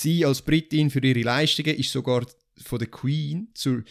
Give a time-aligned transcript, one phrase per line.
[0.00, 2.24] Sie als Britin für ihre Leistungen ist sogar
[2.56, 3.82] von der Queen zur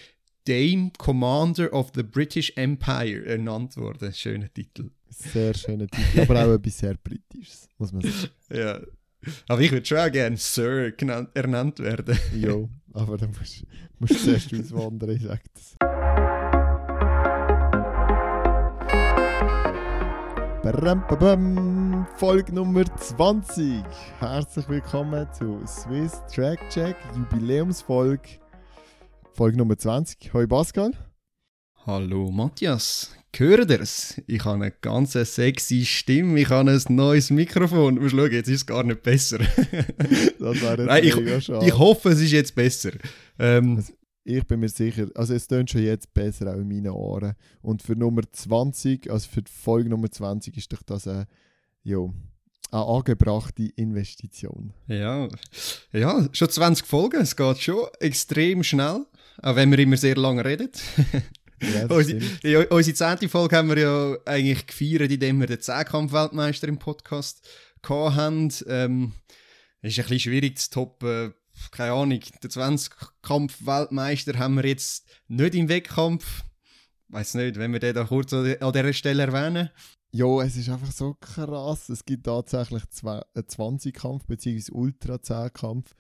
[0.47, 4.11] Dame Commander of the British Empire ernannt worden.
[4.11, 4.89] Schöner Titel.
[5.09, 8.33] Sehr schöner Titel, aber auch etwas sehr Britisches, muss man sagen.
[8.51, 8.81] Ja.
[9.49, 12.17] Aber ich würde schon auch gerne Sir genannt, ernannt werden.
[12.33, 13.35] Jo, aber dann
[13.99, 15.88] musst du zuerst auswandern, ich sag das.
[22.17, 23.83] Folge Nummer 20.
[24.19, 28.37] Herzlich willkommen zu Swiss Track Check Jubiläumsfolge.
[29.33, 30.31] Folge Nummer 20.
[30.31, 30.91] Hoi Pascal.
[31.87, 33.15] Hallo Matthias.
[33.35, 34.21] Hört ihr's?
[34.27, 37.95] Ich habe eine ganz sexy Stimme, ich habe ein neues Mikrofon.
[37.95, 39.39] Musst schauen, jetzt ist es gar nicht besser.
[40.39, 42.91] Das wäre Nein, ich, ich hoffe, es ist jetzt besser.
[43.39, 43.83] Ähm,
[44.29, 47.33] Ich bin mir sicher, also es tönt schon jetzt besser auch in meinen Ohren.
[47.63, 51.25] Und für Nummer 20, also für die Folge Nummer 20 ist doch das eine,
[51.81, 52.13] jo,
[52.69, 54.71] eine angebrachte Investition.
[54.87, 55.27] ja.
[55.91, 59.07] ja, schon 20 Folgen, es geht schon extrem schnell,
[59.41, 60.69] auch wenn wir immer sehr lange reden.
[61.61, 66.77] Ja, unsere, unsere zehnte Folge haben wir ja eigentlich gefeiert, indem wir den Zehnkampf-Weltmeister im
[66.77, 67.45] Podcast
[67.85, 68.47] haben.
[68.65, 69.11] Ähm,
[69.81, 71.33] es ist ein bisschen schwierig zu toppen.
[71.71, 76.43] Keine Ahnung, den 20-Kampf-Weltmeister haben wir jetzt nicht im Wettkampf.
[77.09, 79.69] Weiß nicht, wenn wir den da kurz an dieser Stelle erwähnen.
[80.11, 81.89] Ja, es ist einfach so krass.
[81.89, 84.71] Es gibt tatsächlich einen 20-Kampf bzw.
[84.71, 85.93] Ultra-10-Kampf.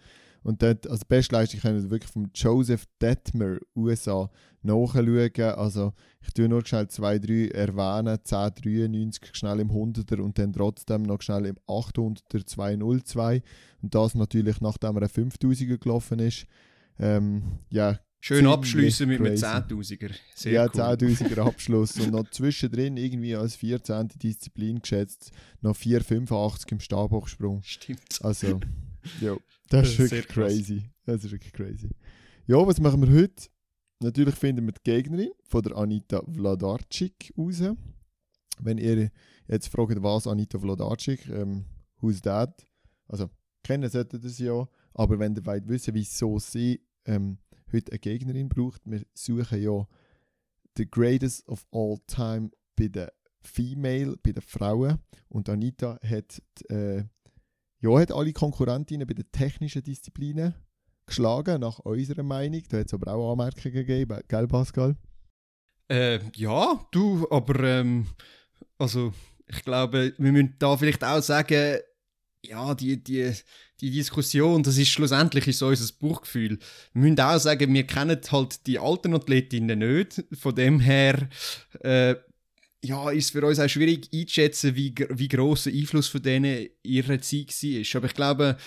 [0.43, 4.29] Und dort, also Bestleistung können wir wirklich vom Joseph Detmer, USA,
[4.61, 5.31] nachschauen.
[5.55, 8.17] Also ich tue nur schnell zwei, drei erwähnen.
[8.17, 13.41] 1093 schnell im 100er und dann trotzdem noch schnell im 800er 202.
[13.81, 16.45] Und das natürlich, nachdem er ein 5000er gelaufen ist.
[16.99, 19.45] Ähm, ja, Schön abschließen mit einem crazy.
[19.45, 20.11] 10.000er.
[20.35, 20.81] Sehr ja, cool.
[20.81, 24.09] 10.000er Abschluss und noch zwischendrin irgendwie als 14.
[24.21, 27.61] Disziplin geschätzt noch 4,85 im Stabhochsprung.
[27.63, 28.19] Stimmt.
[28.21, 28.59] Also,
[29.21, 29.37] ja,
[29.69, 30.83] das ist wirklich crazy.
[31.05, 31.89] Das ist wirklich crazy.
[32.47, 33.47] Ja, was machen wir heute?
[34.01, 37.61] Natürlich finden wir die Gegnerin von der Anita Vladarczyk raus.
[38.59, 39.11] Wenn ihr
[39.47, 41.65] jetzt fragt, was Anita Vladarczyk, ähm,
[42.01, 42.65] who's that?
[43.07, 43.29] Also,
[43.63, 47.37] kennen solltet ihr sie ja, aber wenn ihr wollt wissen, wieso sie ähm,
[47.71, 49.85] heute eine Gegnerin braucht, wir suchen ja
[50.77, 53.09] the greatest of all time bei den
[53.41, 54.99] Female, bei den Frauen.
[55.27, 57.03] Und Anita hat, äh,
[57.81, 60.53] ja, hat alle Konkurrentinnen bei den technischen Disziplinen
[61.05, 62.61] geschlagen, nach unserer Meinung.
[62.69, 64.95] Da hat es aber auch Anmerkungen gegeben, gell Pascal?
[65.89, 68.07] Äh, ja, du, aber ähm,
[68.77, 69.13] also
[69.47, 71.79] ich glaube, wir müssen da vielleicht auch sagen,
[72.45, 73.33] ja, die, die,
[73.81, 76.59] die Diskussion, das ist schlussendlich so unser Bauchgefühl.
[76.93, 80.23] Wir müssen auch sagen, wir kennen halt die alten Athletinnen nicht.
[80.33, 81.27] Von dem her
[81.81, 82.15] äh,
[82.83, 87.19] ja, ist für uns auch schwierig einzuschätzen, wie, wie gross der Einfluss von denen ihrer
[87.21, 87.97] Zeit war.
[87.97, 88.57] Aber ich glaube,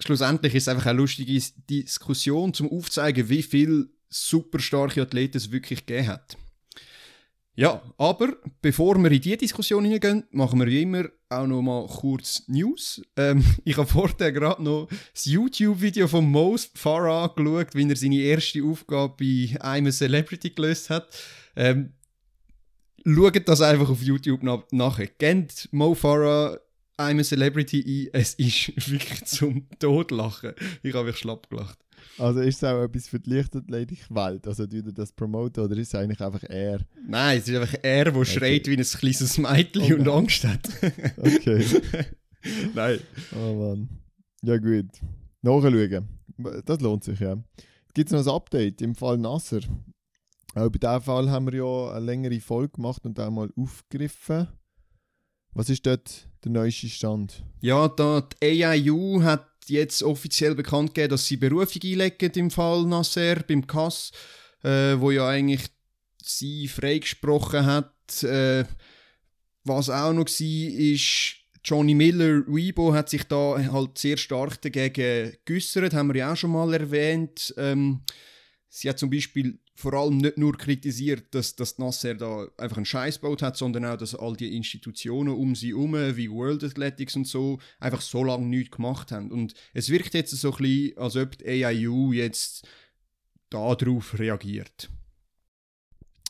[0.00, 5.50] schlussendlich ist es einfach eine lustige Diskussion, zum aufzeigen, wie viel super starke Athleten es
[5.50, 6.36] wirklich gegeben hat.
[7.54, 11.88] Ja, aber bevor wir in diese Diskussion hineingehen, machen wir wie immer auch noch mal
[11.88, 13.02] kurz News.
[13.16, 18.20] Ähm, ich habe vorher gerade noch das YouTube-Video von Most Farah angeschaut, wie er seine
[18.20, 21.08] erste Aufgabe bei I'm a Celebrity gelöst hat.
[21.56, 21.94] Ähm,
[23.04, 25.06] schaut das einfach auf YouTube nach nachher.
[25.06, 26.58] Kennt Mo Farah
[26.98, 28.20] I'm a Celebrity ein.
[28.20, 30.52] Es ist wirklich zum Totlachen.
[30.82, 31.78] Ich habe mich schlapp gelacht.
[32.18, 34.46] Also ist es auch etwas für die leichtathletische Welt?
[34.46, 36.80] Also tut ihr das promoten oder ist es eigentlich einfach er?
[37.06, 40.08] Nein, es ist einfach er, der schreit wie ein kleines Mädchen Oh und.
[40.08, 40.68] Angst hat.
[41.16, 41.64] Okay.
[42.74, 43.00] Nein.
[43.34, 43.88] Oh Mann.
[44.42, 44.90] Ja gut.
[45.42, 46.08] Nachschauen.
[46.64, 47.36] Das lohnt sich, ja.
[47.94, 49.60] Gibt es noch ein Update im Fall Nasser?
[50.58, 54.48] Auch bei diesem Fall haben wir ja eine längere Folge gemacht und auch mal aufgegriffen.
[55.52, 57.44] Was ist dort der neueste Stand?
[57.60, 62.84] Ja, da die AIU hat jetzt offiziell bekannt gegeben, dass sie Berufung einlegen im Fall
[62.86, 64.10] Nasser beim CAS,
[64.64, 65.62] äh, wo ja eigentlich
[66.22, 68.22] sie freigesprochen hat.
[68.24, 68.64] Äh,
[69.64, 75.36] was auch noch war, ist, Johnny Miller Weibo hat sich da halt sehr stark dagegen
[75.44, 77.54] geäußert, haben wir ja auch schon mal erwähnt.
[77.58, 78.00] Ähm,
[78.68, 82.84] sie hat zum Beispiel vor allem nicht nur kritisiert, dass, dass Nasser da einfach einen
[82.84, 87.14] Scheiß gebaut hat, sondern auch, dass all die Institutionen um sie herum, wie World Athletics
[87.14, 89.30] und so, einfach so lange nichts gemacht haben.
[89.30, 92.66] Und es wirkt jetzt so ein bisschen, als ob die AIU jetzt
[93.50, 94.90] darauf reagiert.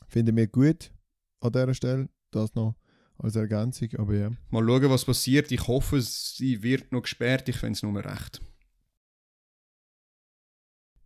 [0.09, 0.91] Finden wir gut
[1.41, 2.11] an dieser Stelle.
[2.31, 2.77] Das noch
[3.17, 4.31] als Ergänzung, aber ja.
[4.51, 5.51] Mal schauen, was passiert.
[5.53, 7.49] Ich hoffe, sie wird noch gesperrt.
[7.49, 8.43] Ich fände es nur recht.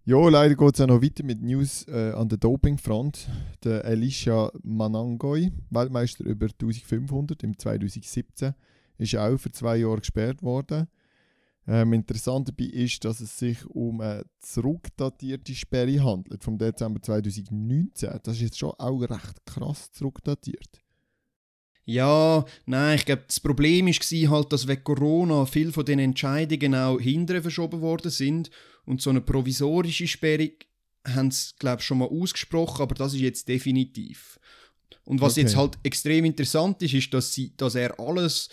[0.04, 3.28] Ja, leider geht es auch noch weiter mit News äh, an der Dopingfront.
[3.62, 8.52] Der Elisha Manangoi, Weltmeister über 1500 im 2017,
[8.98, 10.88] ist auch für zwei Jahre gesperrt worden.
[11.68, 18.18] Ähm, interessant dabei ist, dass es sich um eine zurückdatierte Sperre handelt, vom Dezember 2019.
[18.24, 20.82] Das ist jetzt schon auch recht krass zurückdatiert.
[21.84, 26.74] Ja, nein, ich glaube, das Problem war halt, dass wegen Corona viele von den Entscheidungen
[26.74, 28.50] auch hinterher verschoben worden sind
[28.84, 30.52] und so eine provisorische Sperre
[31.06, 34.38] haben sie, glaube ich, schon mal ausgesprochen, aber das ist jetzt definitiv.
[35.04, 35.42] Und was okay.
[35.42, 38.48] jetzt halt extrem interessant ist, ist, dass, sie, dass er alles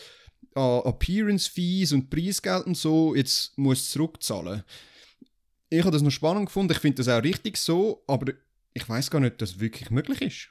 [0.56, 4.64] an Appearance-Fees und Preisgeld und so jetzt muss zurückzahlen.
[5.70, 8.34] Ich habe das noch spannend gefunden, ich finde das auch richtig so, aber
[8.74, 10.50] ich weiß gar nicht, ob das wirklich möglich ist.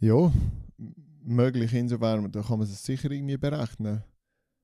[0.00, 0.32] Ja,
[1.22, 4.04] möglich insofern, da kann man es sicher irgendwie berechnen.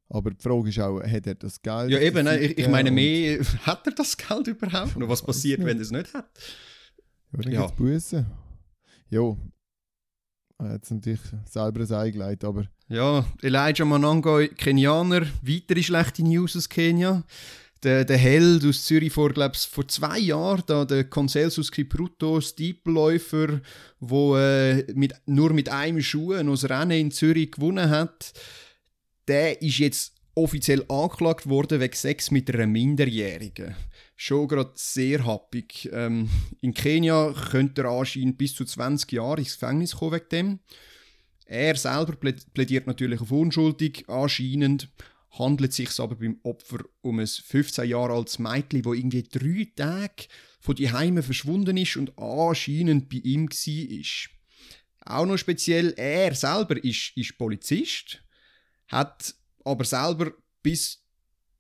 [0.08, 1.90] Aber die Frage ist auch, hat er das Geld?
[1.90, 4.96] Ja, eben, ich, ich meine mehr, hat er das Geld überhaupt?
[4.96, 5.68] Und was passiert, nicht.
[5.68, 6.28] wenn er es nicht hat?
[7.32, 7.66] Ja, dann ja.
[7.68, 8.26] Bussen.
[9.10, 9.36] Ja,
[10.58, 12.68] er hat es natürlich selber ein eingelegt, aber...
[12.88, 17.24] Ja, Elijah Manango, Kenianer, weitere schlechte News aus Kenia
[17.84, 23.60] der, der Held aus Zürich vor, glaube vor zwei Jahren, da, der Conselsus Kipruto, Steepläufer,
[24.00, 28.32] der äh, mit, nur mit einem Schuh noch das Rennen in Zürich gewonnen hat,
[29.28, 33.74] der ist jetzt offiziell angeklagt worden wegen Sex mit einer Minderjährigen.
[34.16, 35.88] Schon gerade sehr happig.
[35.92, 36.28] Ähm,
[36.60, 40.58] in Kenia könnte er anscheinend bis zu 20 Jahre ins Gefängnis kommen wegen dem.
[41.46, 42.16] Er selber
[42.54, 44.88] plädiert natürlich auf unschuldig, anscheinend
[45.38, 49.68] handelt es sich aber beim Opfer um ein 15 Jahre altes Mädchen, das irgendwie drei
[49.76, 50.28] Tage
[50.60, 54.30] von die Heime verschwunden ist und anscheinend bei ihm war.
[55.06, 58.22] Auch noch speziell, er selber ist, ist Polizist,
[58.88, 59.34] hat
[59.64, 60.32] aber selber
[60.62, 61.02] bis,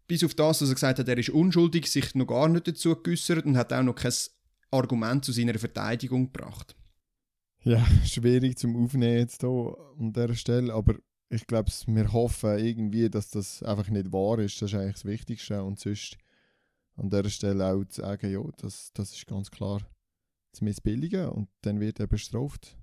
[0.06, 2.94] bis auf das, dass er gesagt hat, er ist unschuldig, sich noch gar nicht dazu
[2.96, 4.12] geäußert und hat auch noch kein
[4.70, 6.76] Argument zu seiner Verteidigung gebracht.
[7.62, 10.96] Ja, schwierig zum Aufnehmen jetzt hier an dieser Stelle, aber
[11.30, 14.60] ich glaube, wir hoffen irgendwie, dass das einfach nicht wahr ist.
[14.60, 15.62] Das ist eigentlich das Wichtigste.
[15.62, 16.16] Und sonst
[16.96, 19.80] an dieser Stelle auch zu sagen, ja, das, das ist ganz klar
[20.52, 22.76] zu missbilligen und dann wird er bestraft.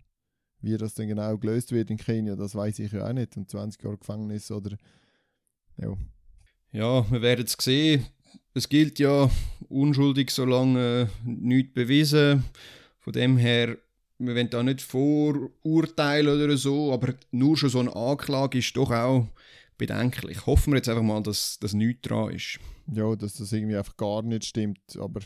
[0.62, 3.36] Wie das dann genau gelöst wird in Kenia, das weiß ich ja auch nicht.
[3.38, 4.78] Und 20 Jahre Gefängnis oder
[5.78, 5.98] ja.
[6.72, 8.06] Ja, wir werden es sehen.
[8.54, 9.30] Es gilt ja
[9.70, 12.44] unschuldig, solange äh, nichts bewiesen.
[13.00, 13.78] Von dem her
[14.22, 18.92] wir wollen da nicht vorurteilen oder so, aber nur schon so eine Anklage ist doch
[18.92, 19.28] auch
[19.78, 20.46] bedenklich.
[20.46, 22.60] Hoffen wir jetzt einfach mal, dass das nichts dran ist.
[22.94, 25.22] Ja, dass das irgendwie einfach gar nicht stimmt, aber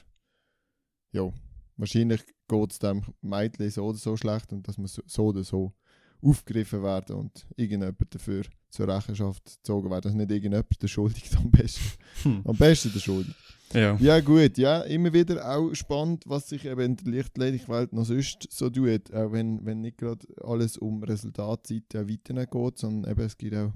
[1.12, 1.30] ja,
[1.78, 5.74] wahrscheinlich geht es dem Mädchen so oder so schlecht und dass man so oder so
[6.22, 10.02] aufgegriffen werden und irgendjemand dafür zur Rechenschaft gezogen werden.
[10.02, 11.84] Dass nicht irgendjemand der Schuldige am besten.
[12.24, 12.42] Hm.
[12.46, 13.36] Am besten der Schuldige.
[13.74, 13.98] Ja.
[14.00, 18.48] ja, gut, ja, immer wieder auch spannend, was sich eben in der Lichtledigkeit noch sonst
[18.50, 23.56] so tut, auch wenn, wenn nicht gerade alles um Resultatseite weitergeht, sondern eben es gibt
[23.56, 23.74] auch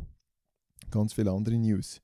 [0.91, 2.01] ganz viele andere News.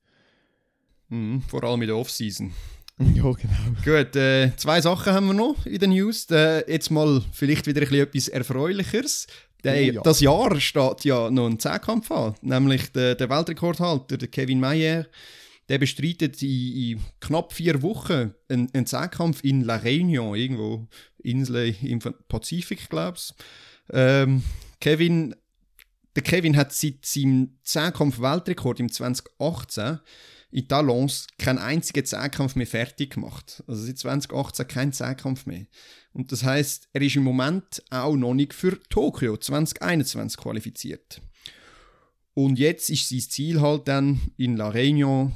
[1.08, 2.52] Mhm, vor allem in der Offseason.
[3.14, 3.74] ja, genau.
[3.84, 6.26] Gut, äh, zwei Sachen haben wir noch in den News.
[6.30, 9.26] Äh, jetzt mal vielleicht wieder ein bisschen etwas Erfreulicheres.
[9.64, 10.02] Der, oh, ja.
[10.02, 15.06] Das Jahr steht ja noch ein Zehnkampf an, nämlich der, der Weltrekordhalter, der Kevin Mayer
[15.68, 20.86] der bestreitet in, in knapp vier Wochen einen, einen Zehnkampf in La Réunion, irgendwo
[21.18, 23.34] Insel im Pazifik, glaube ich.
[23.92, 24.42] Ähm,
[24.80, 25.34] Kevin,
[26.14, 29.98] der Kevin hat seit seinem Zehnkampf-Weltrekord im 2018
[30.50, 33.62] in Talons keinen einzigen Zehnkampf mehr fertig gemacht.
[33.66, 35.66] Also seit 2018 kein Zehnkampf mehr.
[36.12, 41.20] Und das heißt, er ist im Moment auch noch nicht für Tokio 2021 qualifiziert.
[42.34, 45.32] Und jetzt ist sein Ziel halt dann in La Réunion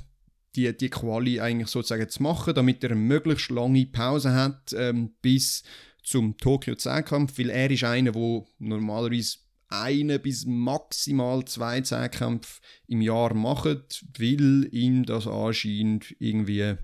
[0.57, 5.14] die, die Quali eigentlich sozusagen zu machen, damit er eine möglichst lange Pause hat ähm,
[5.23, 5.62] bis
[6.02, 9.38] zum Tokio 10-Kampf, weil er ist einer, der normalerweise
[9.71, 16.77] einen bis maximal zwei Zehnkämpfe im Jahr macht, weil ihm das anscheinend irgendwie,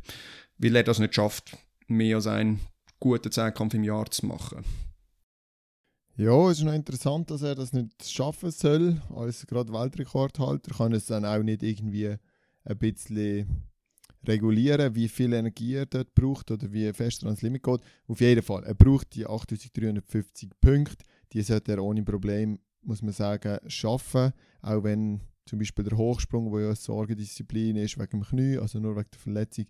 [0.58, 1.56] weil er das nicht schafft,
[1.88, 2.60] mehr als einen
[3.00, 4.64] guten Zehnkampf im Jahr zu machen.
[6.16, 9.02] Ja, es ist noch interessant, dass er das nicht schaffen soll.
[9.14, 12.16] Als gerade Weltrekordhalter kann es dann auch nicht irgendwie
[12.64, 13.66] ein bisschen
[14.26, 17.80] regulieren, wie viel Energie er dort braucht oder wie fest er ans Limit geht.
[18.08, 21.04] Auf jeden Fall, er braucht die 8350 Punkte.
[21.32, 24.32] Die sollte er ohne Problem, muss man sagen, schaffen.
[24.62, 28.80] Auch wenn zum Beispiel der Hochsprung, wo ja eine Sorgendisziplin ist, wegen dem Knie, also
[28.80, 29.66] nur wegen der Verletzung,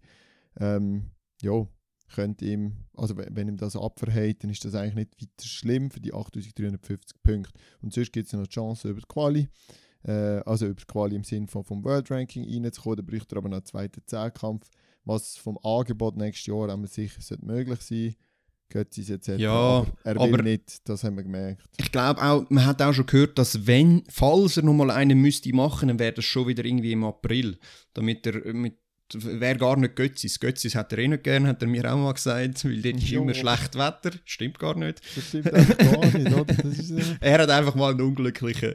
[0.58, 1.10] ähm,
[1.42, 1.66] ja,
[2.14, 6.00] könnte ihm, also wenn ihm das abverhält, dann ist das eigentlich nicht weiter schlimm für
[6.00, 7.52] die 8350 Punkte.
[7.82, 9.48] Und sonst gibt es noch die Chance über die Quali
[10.06, 12.96] äh, also über Quali im Sinne von vom World Ranking reinzukommen.
[12.96, 14.68] Da bräuchte er aber noch einen zweiten Zehnkampf,
[15.04, 18.14] was vom Angebot nächstes Jahr einmal sicher möglich sein
[18.68, 21.62] Götzi jetzt hat, ja, aber er aber nicht, das haben wir gemerkt.
[21.76, 25.54] Ich glaube auch, man hat auch schon gehört, dass wenn, falls er nochmal einen müsste
[25.54, 27.58] machen, dann wäre das schon wieder irgendwie im April,
[27.94, 28.74] damit er mit
[29.14, 30.38] wäre gar nicht Götzis.
[30.40, 33.08] Götzis hat er eh nicht gern, hat er mir auch mal gesagt, weil dort ist
[33.10, 33.20] Ja.
[33.20, 34.10] immer schlecht Wetter.
[34.24, 35.00] Stimmt gar nicht.
[35.16, 36.44] Das stimmt einfach gar nicht, oder?
[36.54, 38.74] Das äh, Er hat einfach mal einen unglücklichen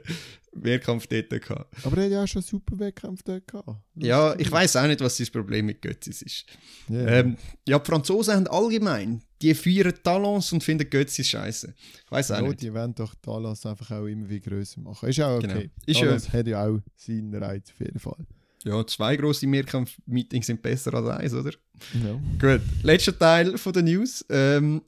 [0.54, 1.74] Wehrkampf dort gehabt.
[1.86, 3.80] aber er hat ja auch schon super Wettkämpfe dort gehabt.
[3.96, 6.46] Ja, ich weiß auch nicht, was das Problem mit Götzis ist.
[6.90, 7.08] Ja.
[7.08, 11.74] Ähm, ja, die Franzosen haben allgemein, die feiern Talons und finden Götzis scheiße.
[12.06, 12.62] Ich weiß auch ja, nicht.
[12.62, 15.08] die wollen doch Dallas einfach auch immer wie grösser machen.
[15.08, 15.56] Ist auch Genau.
[15.56, 15.70] okay.
[15.86, 18.26] Ist ja- Dallas hat ja auch seinen Reiz auf jeden Fall.
[18.64, 21.52] Ja, zwei grosse Mehrkampf-Meetings sind besser als eins, oder?
[21.94, 22.20] Ja.
[22.40, 24.26] Gut, letzter Teil von der News.
[24.30, 24.82] Ähm,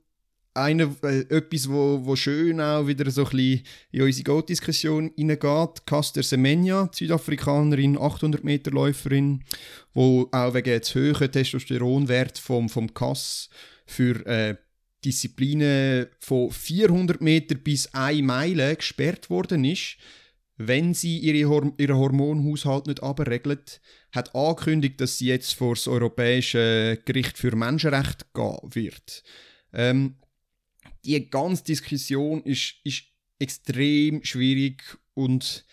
[0.54, 5.86] eine, äh, etwas, wo, wo schön auch wieder so ein bisschen in unsere Goat-Diskussion hineingeht.
[5.86, 9.42] Caster Semenya, Südafrikanerin, 800-Meter-Läuferin,
[9.92, 13.48] wo auch wegen des hohen Testosteronwert vom, vom Kass
[13.86, 14.56] für äh,
[15.04, 19.96] Disziplinen von 400 Meter bis 1 Meile gesperrt worden ist,
[20.56, 23.80] wenn sie ihre Horm ihren Hormonhaushalt nicht abregelt,
[24.12, 29.22] hat angekündigt, dass sie jetzt vor das Europäische Gericht für Menschenrechte gehen wird.
[29.72, 30.16] Ähm,
[31.04, 33.04] die ganze Diskussion ist, ist
[33.38, 34.82] extrem schwierig
[35.14, 35.64] und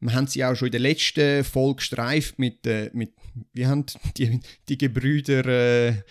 [0.00, 3.12] wir haben sie auch schon in der letzten Folge gestreift mit, äh, mit
[3.52, 3.84] wie haben
[4.16, 6.02] die, die Gebrüder äh,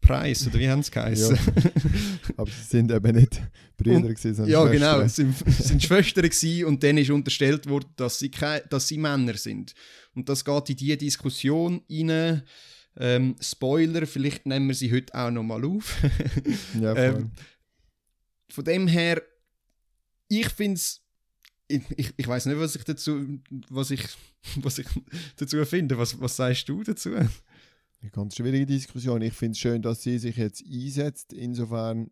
[0.00, 1.38] Preis, oder wie haben sie geheißen?
[2.36, 3.40] Aber sie sind eben nicht
[3.76, 4.72] Brüder gewesen, sondern Ja, Schwestern.
[4.72, 5.00] genau.
[5.00, 8.30] Es sind, sind Schwestern gewesen und dann ist unterstellt worden, dass sie,
[8.70, 9.74] dass sie Männer sind.
[10.14, 12.42] Und das geht in diese Diskussion rein.
[13.00, 15.96] Ähm, Spoiler, vielleicht nehmen wir sie heute auch nochmal auf.
[16.80, 17.04] Ja, voll.
[17.04, 17.30] ähm,
[18.50, 19.22] Von dem her,
[20.28, 21.00] ich finde es.
[21.70, 23.24] Ich, ich, ich weiß nicht, was ich dazu,
[23.68, 24.02] was ich,
[24.56, 24.86] was ich
[25.36, 25.98] dazu finde.
[25.98, 27.10] Was, was sagst du dazu?
[28.00, 29.22] Eine ganz schwierige Diskussion.
[29.22, 31.32] Ich finde es schön, dass sie sich jetzt einsetzt.
[31.32, 32.10] Insofern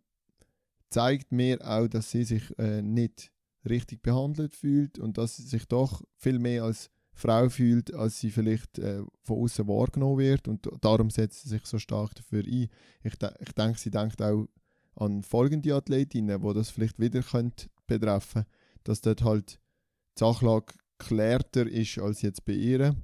[0.90, 3.30] zeigt mir auch, dass sie sich äh, nicht
[3.68, 8.30] richtig behandelt fühlt und dass sie sich doch viel mehr als Frau fühlt, als sie
[8.30, 10.48] vielleicht äh, von außen wahrgenommen wird.
[10.48, 12.68] Und darum setzt sie sich so stark dafür ein.
[13.02, 14.48] Ich, de ich denke, sie denkt auch
[14.96, 18.44] an folgende Athletinnen, wo das vielleicht wieder könnte betreffen,
[18.84, 22.94] dass dort halt die Sachlage klärter ist als jetzt bei ihr.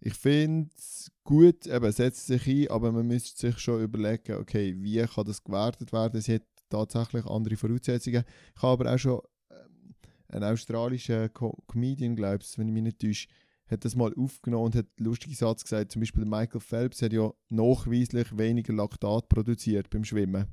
[0.00, 4.76] Ich finde es gut, eben, setzt sich ein, aber man müsste sich schon überlegen, okay,
[4.78, 6.20] wie kann das gewertet werden?
[6.20, 8.24] Sie hat tatsächlich andere Voraussetzungen.
[8.54, 9.94] Ich habe aber auch schon ähm,
[10.28, 13.28] einen australischen Co Comedian, glaube ich, wenn ich mich nicht täusche,
[13.68, 15.92] hat das mal aufgenommen und hat einen lustigen Satz gesagt.
[15.92, 20.46] Zum Beispiel Michael Phelps hat ja nachweislich weniger Laktat produziert beim Schwimmen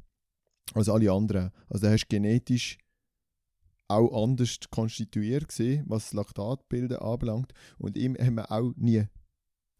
[0.73, 1.51] als alle anderen.
[1.67, 2.77] Also er ist genetisch
[3.87, 7.53] auch anders konstituiert gewesen, was das Laktatbilden anbelangt.
[7.77, 9.05] Und ihm haben wir auch nie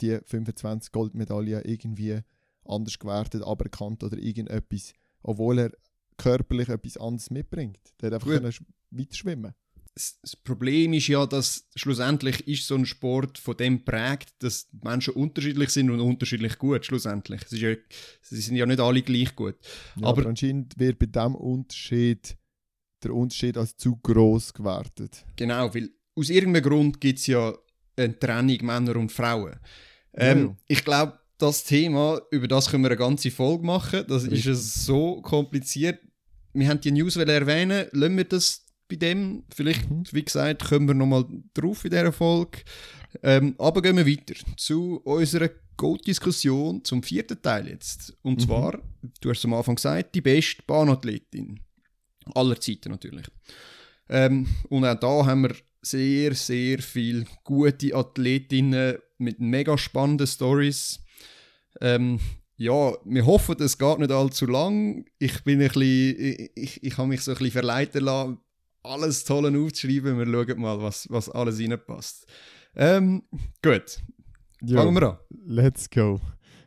[0.03, 2.19] die 25 Goldmedaillen irgendwie
[2.65, 4.93] anders gewertet, aberkannt oder irgendetwas.
[5.22, 5.72] Obwohl er
[6.17, 7.79] körperlich etwas anderes mitbringt.
[8.01, 8.43] Der hat einfach Gut.
[8.43, 9.53] weiter schwimmen.
[9.95, 14.79] das Problem ist ja, dass schlussendlich ist so ein Sport von dem prägt, dass die
[14.83, 17.41] Menschen unterschiedlich sind und unterschiedlich gut schlussendlich.
[17.45, 17.75] Es ist ja,
[18.22, 19.55] sie sind ja nicht alle gleich gut.
[19.95, 22.38] Ja, Aber- aber, anscheinend wird bei diesem Unterschied
[23.03, 25.25] der Unterschied als zu groß gewertet.
[25.36, 27.53] Genau, weil aus irgendeinem Grund gibt es ja
[27.95, 29.60] eine Trennung Männer und Frauen.
[30.15, 30.55] Ähm, Ja, ja.
[30.67, 34.05] Ich glaube, das Thema, über das können wir eine ganze Folge machen.
[34.08, 34.46] Das Richtig.
[34.48, 36.00] ist es so kompliziert.
[36.53, 39.43] Wir haben die News erwähnen, lassen wir das bei dem.
[39.53, 40.03] Vielleicht, Mhm.
[40.12, 42.60] wie gesagt, kommen wir nochmal drauf in dieser Folge.
[43.24, 48.15] Ähm, aber gehen wir weiter zu unserer Goat-Diskussion zum vierten Teil jetzt.
[48.22, 48.46] Und Mhm.
[48.46, 48.79] zwar,
[49.22, 51.60] du hast am Anfang gesagt, die beste Bahnathletin.
[52.36, 53.25] Aller Zeiten natürlich.
[54.10, 61.00] Ähm, und auch da haben wir sehr, sehr viele gute Athletinnen mit mega spannenden Stories.
[61.82, 62.20] Ähm,
[62.58, 65.06] ja, wir hoffen, es geht nicht allzu lang.
[65.20, 68.38] Ich bin ein bisschen, ich, ich, ich habe mich so ein bisschen verleiten lassen,
[68.84, 70.18] alles Tolle aufzuschreiben.
[70.18, 72.27] Wir schauen mal, was, was alles reinpasst.
[72.75, 73.24] Ähm,
[73.62, 74.01] gut,
[74.62, 75.18] Ja, fangen wir an.
[75.46, 76.20] Let's go.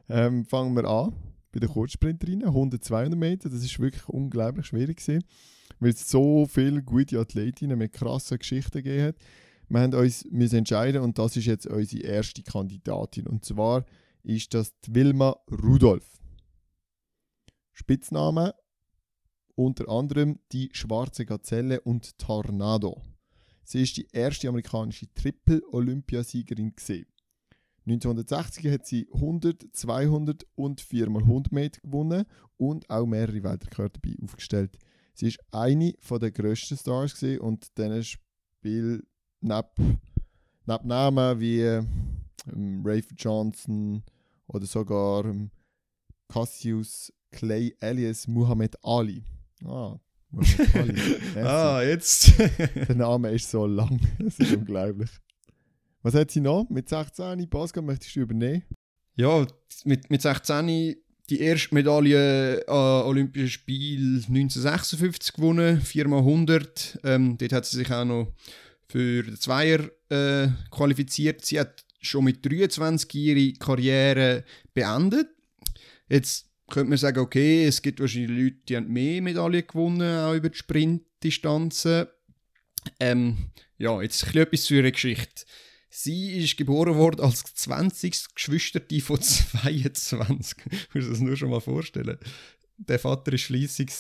[0.08, 1.14] Ähm, fangen wir an
[1.52, 2.48] bei den Kurzsprinterinnen.
[2.48, 5.24] 100, 200 Meter, das ist wirklich unglaublich schwierig gewesen,
[5.80, 9.16] weil es so viele gute Athletinnen mit krassen Geschichten gegeben hat.
[9.68, 13.26] Wir haben uns müssen entscheiden und das ist jetzt unsere erste Kandidatin.
[13.26, 13.84] Und zwar
[14.22, 16.20] ist das die Wilma Rudolph.
[17.72, 18.54] Spitzname
[19.56, 23.02] unter anderem die Schwarze Gazelle und Tornado.
[23.64, 27.06] Sie ist die erste amerikanische Triple-Olympiasiegerin gesehen.
[27.86, 34.76] 1960 hat sie 100, 200 und 4x100 Meter gewonnen und auch mehrere Weltrekorde dabei aufgestellt.
[35.14, 39.06] Sie ist eine der grössten Stars und diesen Spiel
[39.40, 40.00] neben,
[40.66, 44.02] neben Namen wie ähm, Rafe Johnson
[44.46, 45.50] oder sogar ähm,
[46.28, 49.22] Cassius Clay alias Muhammad Ali.
[49.64, 49.96] Ah,
[50.30, 51.00] Muhammad Ali.
[51.36, 52.32] Ah, jetzt.
[52.38, 54.00] Der Name ist so lang.
[54.18, 55.10] Das ist unglaublich.
[56.02, 56.68] Was hat sie noch?
[56.68, 57.48] Mit 16?
[57.48, 58.62] Pascal, möchtest du übernehmen?
[59.16, 59.46] Ja,
[59.84, 60.96] mit, mit 16
[61.28, 66.98] die erste Medaille an Olympischen Spielen 1956 gewonnen, 4x100.
[67.04, 68.32] Ähm, dort hat sie sich auch noch
[68.88, 71.44] für den Zweier äh, qualifiziert.
[71.44, 75.28] Sie hat schon mit 23 ihre Karriere beendet.
[76.08, 80.34] Jetzt könnte man sagen, okay, es gibt wahrscheinlich Leute, die haben mehr Medaillen gewonnen, auch
[80.34, 82.06] über die Sprintdistanzen.
[83.00, 85.44] Ähm, ja, jetzt ein bisschen etwas zu ihrer Geschichte.
[85.88, 88.34] Sie ist geboren worden als 20.
[88.34, 90.58] Geschwisterte von 22.
[90.70, 92.18] Ich muss das nur schon mal vorstellen.
[92.78, 93.90] Der Vater war fleissig.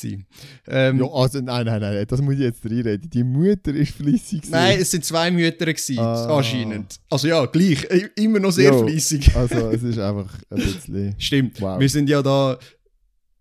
[0.68, 3.08] Ähm, ja, also nein, nein, nein, das muss ich jetzt reinreden.
[3.08, 4.42] Die Mutter ist fleissig.
[4.50, 6.36] Nein, es sind zwei Mütter gewesen, ah.
[6.36, 7.00] anscheinend.
[7.08, 9.34] Also ja, gleich, immer noch sehr fleissig.
[9.34, 11.14] Also es ist einfach ein bisschen...
[11.18, 11.80] Stimmt, wow.
[11.80, 12.58] wir sind ja da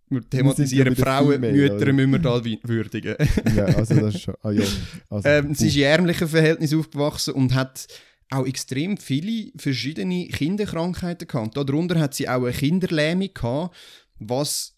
[0.07, 3.15] wir thematisieren Frauen, Mütter müssen wir da würdigen.
[3.55, 4.35] ja, also das ist schon.
[4.43, 4.63] Ah, ja.
[5.09, 7.87] also, ähm, sie ist in ärmlichen Verhältnissen aufgewachsen und hat
[8.29, 11.57] auch extrem viele verschiedene Kinderkrankheiten gehabt.
[11.57, 13.75] Darunter hat sie auch eine Kinderlähmung gehabt,
[14.19, 14.74] was,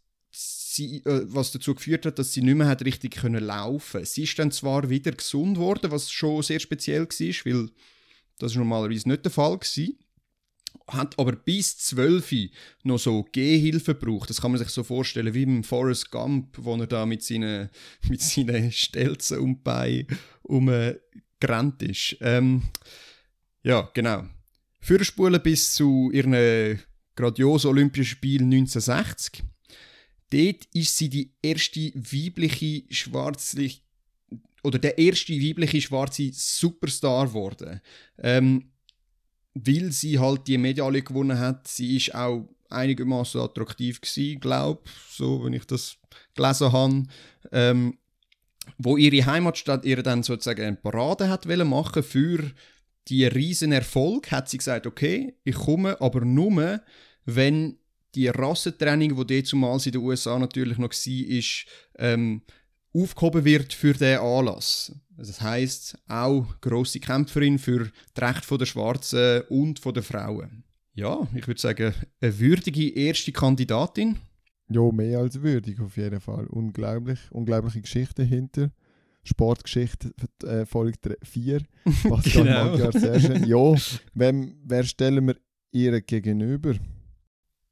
[0.78, 4.24] sie, äh, was dazu geführt hat, dass sie nicht mehr hat richtig können laufen Sie
[4.24, 7.70] ist dann zwar wieder gesund geworden, was schon sehr speziell war, weil
[8.40, 9.88] das normalerweise nicht der Fall war
[10.88, 12.50] hat aber bis 12
[12.84, 14.30] noch so Gehhilfe gebraucht.
[14.30, 17.70] Das kann man sich so vorstellen wie im Forrest Gump, wo er da mit seinen,
[18.10, 20.08] mit seinen Stelzen und Beinen
[20.44, 22.18] umgerannt ist.
[22.22, 22.64] Ähm,
[23.64, 24.26] ja, genau.
[24.80, 26.80] Fürspulen bis zu ihren
[27.16, 29.44] grandiosen Olympischen Spielen 1960.
[30.30, 33.82] Dort ist sie die erste weibliche schwarzliche
[34.64, 37.82] oder der erste weibliche schwarze Superstar geworden.
[38.18, 38.72] Ähm,
[39.54, 41.68] weil sie halt die Medaille gewonnen hat.
[41.68, 45.98] Sie ist auch einigermaßen attraktiv gewesen, glaube so wenn ich das
[46.36, 47.04] gelesen habe.
[47.52, 47.98] Ähm,
[48.78, 52.52] wo ihre Heimatstadt ihr dann sozusagen eine Parade hat machen für
[53.08, 56.82] die riesen Erfolg, hat sie gesagt, okay, ich komme, aber nur,
[57.26, 57.78] wenn
[58.16, 61.66] die Rassentraining, wo die zumal in den USA natürlich noch war, ist,
[61.98, 62.42] ähm,
[62.94, 64.92] aufgehoben wird für diesen Anlass.
[65.18, 70.64] Das heißt auch große Kämpferin für die Rechte der Schwarzen und der Frauen.
[70.94, 74.18] Ja, ich würde sagen, eine würdige erste Kandidatin.
[74.70, 76.48] Ja, mehr als würdig auf jeden Fall.
[76.48, 78.72] Unglaublich, unglaubliche Geschichte hinter.
[79.24, 81.62] Sportgeschichte äh, Folge 4.
[82.04, 82.72] Pascal genau.
[82.72, 83.44] Magyar, sehr schön.
[83.46, 83.76] Ja,
[84.14, 85.36] wem, wer stellen wir
[85.72, 86.76] ihr gegenüber?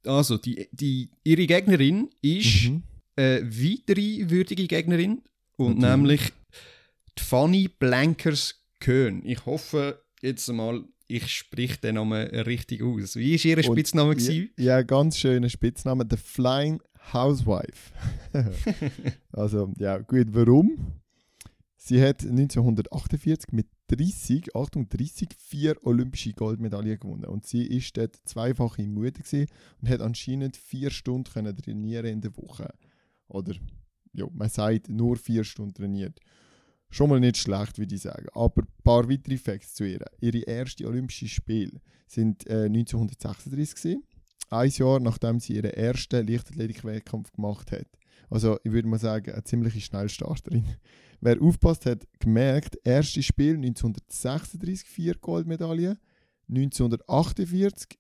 [0.05, 2.83] Also, die, die, ihre Gegnerin ist mhm.
[3.15, 5.21] eine weitere würdige Gegnerin.
[5.57, 5.83] Und mhm.
[5.83, 6.33] nämlich
[7.17, 9.21] die Fanny Blankers Köhn.
[9.25, 13.15] Ich hoffe jetzt mal, ich spreche den Namen richtig aus.
[13.15, 14.15] Wie war Ihr Spitzname?
[14.17, 16.05] Ja, ja, ganz schöner Spitzname.
[16.09, 16.81] The Flying
[17.13, 17.91] Housewife.
[19.31, 20.93] also, ja, gut, warum?
[21.77, 27.25] Sie hat 1948 mit 30, Achtung, 30, vier olympische Goldmedaillen gewonnen.
[27.25, 29.45] Und sie ist dort zweifache Mutter
[29.81, 32.73] und hat anscheinend vier Stunden können trainieren in der Woche.
[33.27, 33.53] Oder,
[34.13, 36.19] ja, man sagt, nur vier Stunden trainiert.
[36.89, 38.27] Schon mal nicht schlecht, würde ich sagen.
[38.33, 40.05] Aber ein paar weitere Facts zu ihr.
[40.21, 44.03] Ihre ersten Olympischen Spiele sind äh, 1936 gewesen.
[44.49, 47.87] Ein Jahr nachdem sie ihren ersten Leichtathletik-Wettkampf gemacht hat.
[48.29, 50.65] Also ich würde mal sagen, eine ziemliche Schnellstarterin.
[51.21, 55.97] Wer aufpasst, hat gemerkt, erstes Spiel 1936 vier Goldmedaillen,
[56.49, 57.97] 1948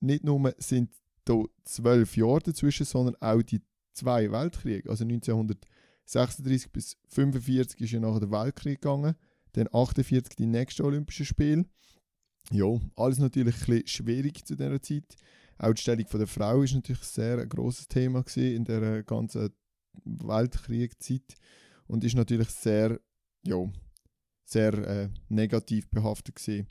[0.00, 0.90] nicht nur sind
[1.24, 3.60] da zwölf Jahre dazwischen, sondern auch die
[3.92, 4.88] zwei Weltkriege.
[4.88, 9.14] Also 1936 bis 1945 ist ja nachher der Weltkrieg gegangen,
[9.52, 11.66] dann 1948 die nächsten Olympischen Spiele.
[12.50, 15.16] Ja, alles natürlich ein bisschen schwierig zu dieser Zeit.
[15.58, 19.50] Auch die Stellung der Frau ist natürlich sehr ein grosses Thema in der ganzen
[20.04, 21.34] Weltkriegszeit
[21.90, 23.00] und ist natürlich sehr,
[23.44, 23.68] ja,
[24.44, 26.66] sehr äh, negativ behaftet gewesen.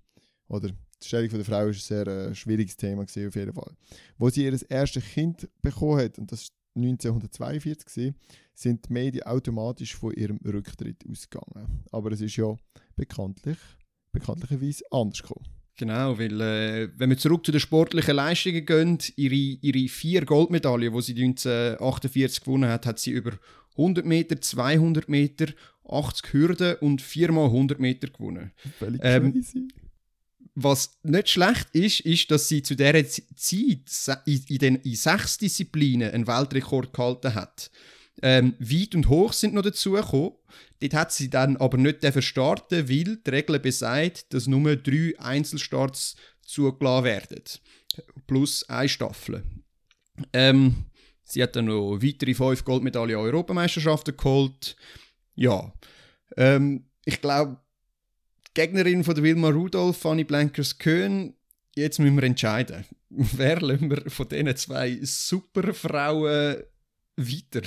[0.47, 3.73] Oder die Stellung der Frau ist ein sehr äh, schwieriges Thema gewesen, auf jeden Fall.
[4.17, 8.15] Wo sie ihr erstes Kind bekommen hat, und das ist 1942 gewesen,
[8.53, 11.84] sind die Medien automatisch von ihrem Rücktritt ausgegangen.
[11.91, 12.55] Aber es ist ja
[12.95, 13.58] bekanntlich,
[14.12, 15.45] bekanntlicherweise anders gekommen.
[15.75, 20.93] Genau, weil äh, wenn wir zurück zu den sportlichen Leistungen gehen, ihre, ihre vier Goldmedaillen,
[20.93, 23.32] die sie 1948 gewonnen hat, hat sie über
[23.80, 25.48] 100 Meter, 200 Meter,
[25.88, 28.52] 80 Hürden und 4 mal 100 Meter gewonnen.
[28.78, 29.68] Völlig ähm, crazy.
[30.56, 35.38] Was nicht schlecht ist, ist, dass sie zu dieser Zeit in, in, den, in sechs
[35.38, 37.72] Disziplinen einen Weltrekord gehalten hat.
[38.22, 40.34] Ähm, weit und hoch sind noch dazugekommen.
[40.82, 46.18] Dort hat sie dann aber nicht starten weil die Regel besagt, dass nur drei Einzelstarts
[46.42, 47.44] zugelassen werden.
[48.28, 49.44] Plus eine Staffel.
[50.34, 50.86] Ähm,
[51.32, 54.76] sie hat dann noch weitere fünf Goldmedaillen an Europameisterschaften geholt.
[55.36, 55.74] Ja,
[56.38, 57.58] ähm, ich glaube,
[58.48, 61.34] die Gegnerin von der Wilma Rudolph, Fanny Blankers-Köhn,
[61.76, 62.86] jetzt müssen wir entscheiden.
[63.10, 66.63] Wer wir von diesen zwei Superfrauen
[67.15, 67.62] weiter?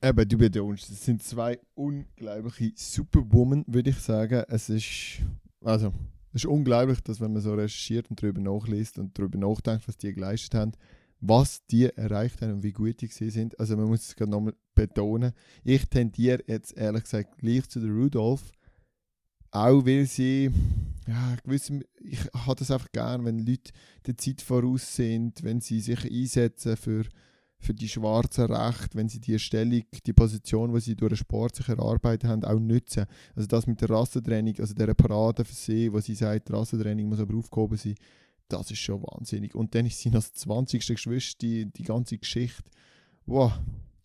[0.00, 4.44] Eben, du betonst, es sind zwei unglaubliche Superwomen, würde ich sagen.
[4.48, 5.20] Es ist,
[5.60, 5.92] also,
[6.32, 9.96] es ist unglaublich, dass wenn man so recherchiert und darüber nachliest und darüber nachdenkt, was
[9.96, 10.72] die geleistet haben,
[11.20, 13.58] was die erreicht haben und wie gut die sind.
[13.58, 15.32] Also man muss es gerade nochmal betonen.
[15.64, 18.52] Ich tendiere jetzt ehrlich gesagt gleich zu der Rudolph,
[19.50, 20.50] auch weil sie,
[21.06, 23.72] ja, gewisse, ich habe das einfach gern, wenn Leute
[24.06, 27.04] der Zeit voraus sind, wenn sie sich einsetzen für,
[27.58, 31.56] für die schwarzen Rechte, wenn sie die Stellung, die Position, die sie durch den Sport
[31.56, 33.06] sich erarbeitet haben, auch nutzen.
[33.34, 37.20] Also das mit der Rassentraining, also der Parade für sie, wo sie sagt, Rassentraining muss
[37.20, 37.96] aber aufgehoben sein,
[38.48, 39.54] das ist schon wahnsinnig.
[39.54, 40.86] Und dann ist sie noch das 20.
[40.86, 42.64] Geschwister, die, die ganze Geschichte.
[43.26, 43.52] Wow.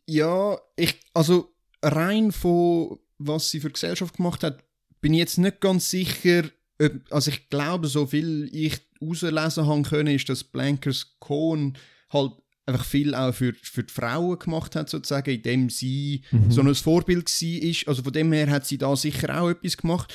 [0.08, 4.64] Ja, ich, also rein von was sie für Gesellschaft gemacht hat,
[5.02, 6.44] bin ich jetzt nicht ganz sicher.
[6.82, 11.78] Ob, also ich glaube, so viel ich herauslesen haben können, ist, dass Blankers Cohen
[12.10, 12.34] halt
[12.66, 16.50] einfach viel auch für, für die Frauen gemacht hat, sozusagen, indem sie mhm.
[16.50, 17.88] so ein Vorbild war.
[17.90, 20.14] Also von dem her hat sie da sicher auch etwas gemacht.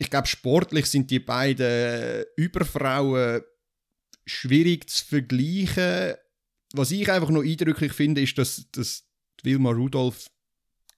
[0.00, 3.42] Ich glaube, sportlich sind die beiden Überfrauen
[4.24, 6.14] schwierig zu vergleichen.
[6.72, 9.04] Was ich einfach noch eindrücklich finde, ist, dass, dass
[9.42, 10.30] Wilma Rudolph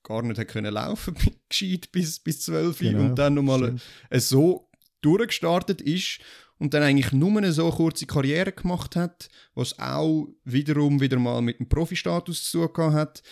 [0.05, 1.17] gar nicht können laufen
[1.49, 3.77] gescheit bis, bis 12 genau, und dann nochmal
[4.13, 6.21] so durchgestartet ist
[6.59, 11.43] und dann eigentlich nur eine so kurze Karriere gemacht hat, was auch wiederum wieder mal
[11.43, 13.23] mit dem Profi-Status zu tun hat.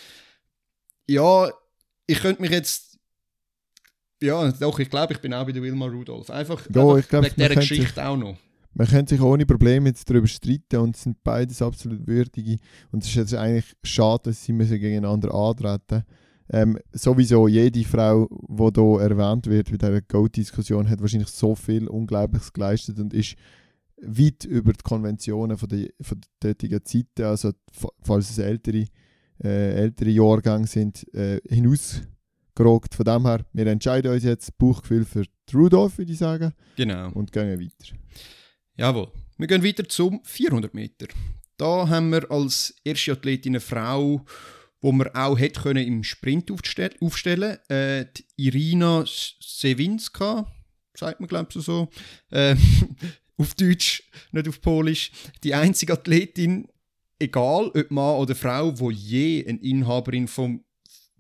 [1.07, 1.53] Ja,
[2.09, 2.90] ich könnte mich jetzt
[4.23, 6.31] ja, doch, ich glaube, ich bin auch bei der Wilma Rudolph.
[6.31, 8.37] Einfach, ja, einfach glaub, wegen dieser Geschichte sich, auch noch.
[8.75, 12.57] Man könnte sich ohne Probleme jetzt darüber streiten und es sind beides absolut würdige.
[12.93, 16.05] Und es ist jetzt eigentlich schade, dass sie müssen gegeneinander antreten
[16.53, 21.87] ähm, sowieso jede Frau, die hier erwähnt wird bei dieser Goat-Diskussion, hat wahrscheinlich so viel
[21.87, 23.37] Unglaubliches geleistet und ist
[24.03, 27.53] weit über die Konventionen von der, von der dortigen Zeiten, also
[28.03, 28.87] falls es ältere,
[29.43, 31.41] äh, ältere Jahrgänge sind, äh,
[32.61, 32.95] hinausgerockt.
[32.95, 36.53] Von dem her, wir entscheiden uns jetzt Bauchgefühl für Rudolph, würde ich sagen.
[36.77, 37.11] Genau.
[37.13, 37.97] Und gehen weiter.
[38.77, 39.11] Jawohl.
[39.39, 41.07] Wir gehen weiter zum 400 Meter.
[41.57, 44.25] Da haben wir als erste Athletin eine Frau,
[44.81, 50.51] wo man auch hätte können im Sprint aufstellen aufstellen äh, Irina Sewinska,
[50.97, 51.91] sagt man glaube ich so,
[52.31, 52.57] äh,
[53.37, 55.13] auf Deutsch, nicht auf Polisch,
[55.45, 56.69] die einzige Athletin,
[57.19, 60.65] egal ob Mann oder Frau, wo je eine Inhaberin vom,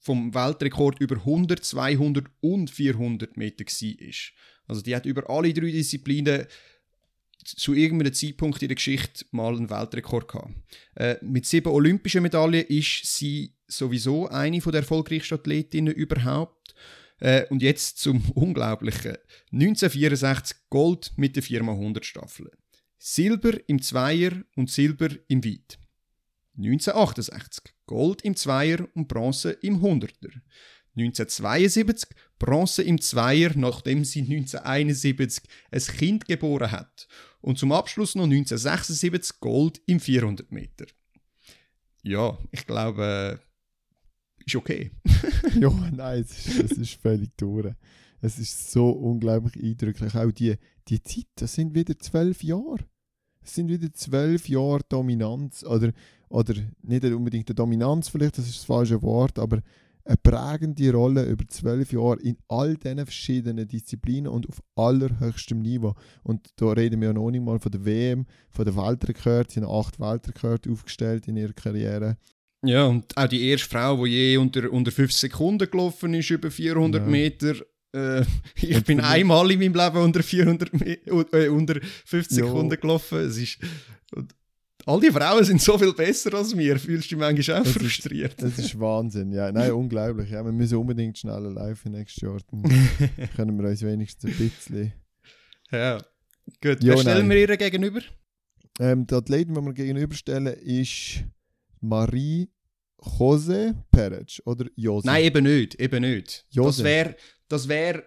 [0.01, 4.15] vom Weltrekord über 100, 200 und 400 Meter war.
[4.67, 6.47] Also die hat über alle drei Disziplinen
[7.45, 10.55] zu irgendeinem Zeitpunkt in der Geschichte mal einen Weltrekord gehabt.
[10.95, 16.75] Äh, mit sieben olympischen Medaillen ist sie sowieso eine der erfolgreichsten Athletinnen überhaupt.
[17.19, 19.17] Äh, und jetzt zum Unglaublichen.
[19.53, 22.51] 1964 Gold mit der Firma 100 Staffeln.
[22.99, 25.80] Silber im Zweier und Silber im Weit.
[26.63, 30.31] 1968 Gold im Zweier und Bronze im Hunderter.
[30.97, 37.09] 1972 Bronze im Zweier, nachdem sie 1971 ein Kind geboren hat.
[37.41, 40.87] Und zum Abschluss noch 1976 Gold im 400 Meter.
[42.03, 44.91] Ja, ich glaube, äh, ist okay.
[45.59, 47.75] ja, nein, es ist, es ist völlig durch.
[48.21, 50.15] Es ist so unglaublich eindrücklich.
[50.15, 50.57] Auch die,
[50.89, 52.85] die Zeit, das sind wieder zwölf Jahre.
[53.43, 55.65] Es sind wieder zwölf Jahre Dominanz.
[55.65, 55.93] Oder,
[56.29, 59.61] oder nicht unbedingt eine Dominanz vielleicht, das ist das falsche Wort, aber
[60.05, 65.95] eine prägende Rolle über zwölf Jahre in all diesen verschiedenen Disziplinen und auf allerhöchstem Niveau.
[66.23, 69.51] Und da reden wir ja noch nicht mal von der WM, von der Weltrekord.
[69.51, 72.17] Sie haben acht Weltrekorde aufgestellt in ihrer Karriere.
[72.63, 76.51] Ja, und auch die erste Frau, die je unter, unter 5 Sekunden gelaufen ist, über
[76.51, 77.09] 400 ja.
[77.09, 77.55] Meter.
[77.93, 78.25] Äh,
[78.57, 80.71] ich bin einmal in meinem Leben unter, 400
[81.33, 82.45] äh, unter 50 ja.
[82.45, 83.19] Sekunden gelaufen.
[83.19, 83.59] Es ist,
[84.87, 86.79] all die Frauen sind so viel besser als wir.
[86.79, 88.35] Fühlst du dich manchmal auch das frustriert?
[88.35, 89.33] Ist, das ist Wahnsinn.
[89.33, 90.31] Ja, nein, unglaublich.
[90.31, 92.39] Ja, wir müssen unbedingt schneller live nächstes Jahr.
[92.51, 92.63] Dann
[93.37, 94.93] können wir uns wenigstens ein bisschen.
[95.71, 95.99] Ja,
[96.63, 96.79] gut.
[96.81, 97.31] Wer stellen nein.
[97.31, 98.01] wir ihr gegenüber?
[98.79, 101.25] Ähm, die Athletin, die wir gegenüberstellen, ist
[101.81, 102.49] Marie
[103.19, 105.07] Jose Perez oder Jose.
[105.07, 105.75] Nein, eben nicht.
[105.77, 106.47] Eben nicht.
[106.51, 106.83] Jose.
[106.83, 107.17] Das wäre
[107.51, 108.05] das wär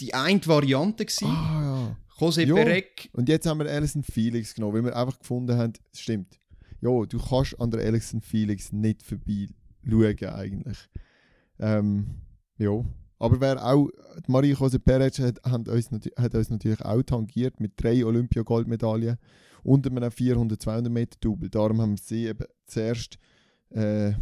[0.00, 1.26] die eine Variante gewesen.
[1.26, 2.26] Ah, ja.
[2.26, 2.54] José ja.
[2.54, 3.10] Perec.
[3.12, 6.38] Und jetzt haben wir Alison Felix genommen, weil wir einfach gefunden haben, es stimmt.
[6.80, 9.48] Ja, du kannst an der Alison Felix nicht vorbei
[9.84, 10.78] schauen eigentlich.
[11.58, 12.22] Ähm,
[12.58, 12.84] ja.
[13.18, 13.88] Aber wer auch,
[14.28, 19.18] Marie José Perez hat, hat, uns, hat uns natürlich auch tangiert mit drei Olympia-Goldmedaillen
[19.64, 21.50] und einem 400-200 Meter Double.
[21.50, 23.18] Darum haben wir sie eben zuerst
[23.70, 24.12] äh,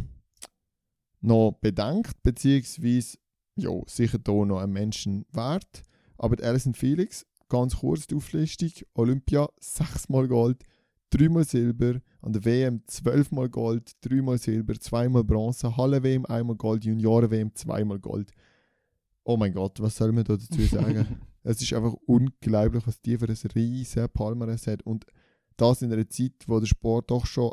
[1.21, 3.19] noch bedankt, beziehungsweise
[3.57, 5.83] ja, sicher hier noch ein Menschen wert.
[6.17, 8.71] Aber Alison Felix ganz kurz die Auflistung.
[8.93, 10.63] Olympia sechsmal Gold,
[11.09, 17.53] dreimal Silber, an der WM zwölfmal Gold, dreimal Silber, zweimal Bronze, Halle-WM einmal Gold, Junioren-WM
[17.55, 18.31] zweimal Gold.
[19.23, 21.19] Oh mein Gott, was soll man da dazu sagen?
[21.43, 24.83] es ist einfach unglaublich, was die für ein riesen Palmares hat.
[24.83, 25.05] Und
[25.55, 27.51] das in einer Zeit, wo der Sport doch schon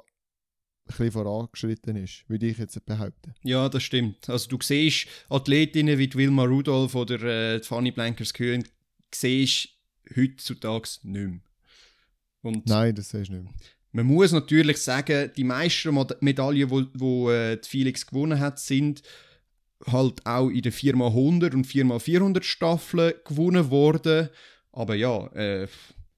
[0.86, 3.34] bisschen vorangeschritten ist, würde ich jetzt behaupten.
[3.42, 4.28] Ja, das stimmt.
[4.28, 8.64] Also du siehst Athletinnen wie die Wilma Rudolph oder äh, die Fanny Blankers-Kühn,
[9.12, 9.68] siehst
[10.16, 11.40] heutzutage nicht mehr.
[12.42, 13.52] Und Nein, das siehst du nicht mehr.
[13.92, 19.02] Man muss natürlich sagen, die meisten Medaillen, die, die äh, Felix gewonnen hat, sind
[19.86, 24.30] halt auch in der 4x100 und 4x400 Staffeln gewonnen worden.
[24.72, 25.68] Aber ja, äh,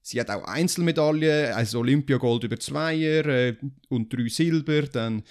[0.07, 3.57] sie hat auch Einzelmedaillen, also Olympiagold über Zweier äh,
[3.89, 5.23] und drei Silber, dann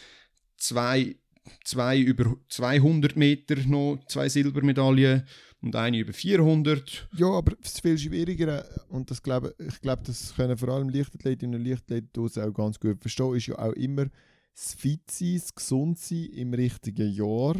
[0.59, 1.17] zwei,
[1.65, 5.27] zwei über 200 Meter noch, zwei Silbermedaillen
[5.62, 7.09] und eine über 400.
[7.17, 10.91] Ja, aber es ist viel schwieriger und das glaube, ich glaube, das können vor allem
[10.91, 14.07] Leichtathletinnen und Leichtathleten auch ganz gut verstehen, ist ja auch immer
[14.55, 17.57] das Fit sein, das gesund sein im richtigen Jahr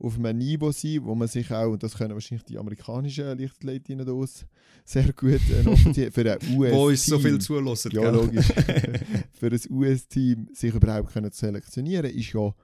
[0.00, 4.08] auf einem Niveau sein, wo man sich auch, und das können wahrscheinlich die amerikanischen Leichtathletinnen
[4.08, 4.46] aus
[4.84, 6.72] sehr gut äh, für ein US-Team.
[6.72, 7.92] Wo uns so viel zulassen.
[7.92, 8.46] Ja, logisch.
[9.32, 12.54] für ein US-Team sich überhaupt können selektionieren ist ja,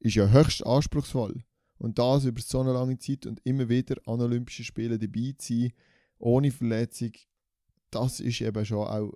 [0.00, 1.42] ist ja höchst anspruchsvoll.
[1.78, 5.54] Und das über so eine lange Zeit und immer wieder an Olympischen Spielen dabei zu
[5.54, 5.72] sein,
[6.18, 7.12] ohne Verletzung,
[7.90, 9.12] das ist eben schon auch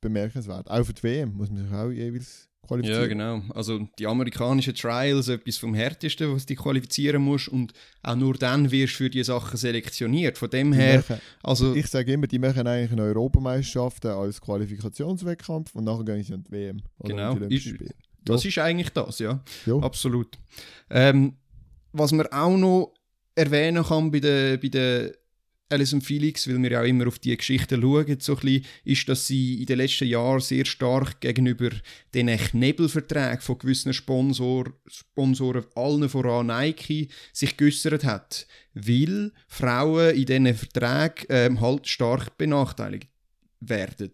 [0.00, 0.70] bemerkenswert.
[0.70, 3.02] Auch für die WM muss man sich auch jeweils qualifizieren.
[3.02, 3.42] Ja, genau.
[3.54, 8.70] Also die amerikanischen Trials, etwas vom Härtesten, was du qualifizieren musst und auch nur dann
[8.70, 10.38] wirst du für diese Sachen selektioniert.
[10.38, 14.40] Von dem Die her, machen, also ich sage immer, die machen eigentlich eine Europameisterschaft als
[14.40, 16.82] Qualifikationswettkampf und nachher gehen sie an die WM.
[16.98, 17.34] Oder Genau.
[17.48, 17.90] die Spiele.
[18.24, 19.40] das ist eigentlich das, ja.
[19.66, 19.76] Ja.
[19.78, 20.38] Absolut.
[20.90, 21.34] Ähm,
[21.92, 22.92] was man auch noch
[23.34, 25.12] erwähnen kann bei der, bei der
[25.70, 29.08] Alison Felix, weil wir ja auch immer auf die Geschichten schauen, so ein bisschen, ist,
[29.08, 31.70] dass sie in den letzten Jahren sehr stark gegenüber
[32.14, 38.46] den Knebelverträgen von gewissen Sponsor, Sponsoren, allen voran Nike, sich geäußert hat.
[38.74, 43.08] Weil Frauen in diesen Verträgen ähm, halt stark benachteiligt
[43.60, 44.12] werden.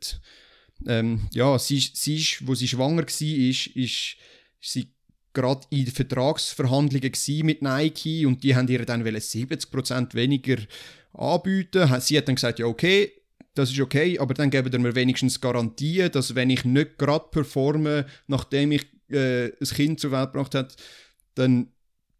[0.86, 4.16] Ähm, ja, sie, sie ist, wo sie schwanger war, ist, ist
[4.60, 4.88] sie
[5.34, 7.12] gerade in Vertragsverhandlungen
[7.42, 10.56] mit Nike und die haben ihr dann wollen 70% weniger
[11.14, 11.88] anbieten.
[12.00, 13.12] Sie hat dann gesagt, ja okay,
[13.54, 17.26] das ist okay, aber dann geben wir mir wenigstens Garantien, dass wenn ich nicht gerade
[17.30, 20.68] performe, nachdem ich äh, ein Kind zur Welt gebracht habe,
[21.34, 21.68] dann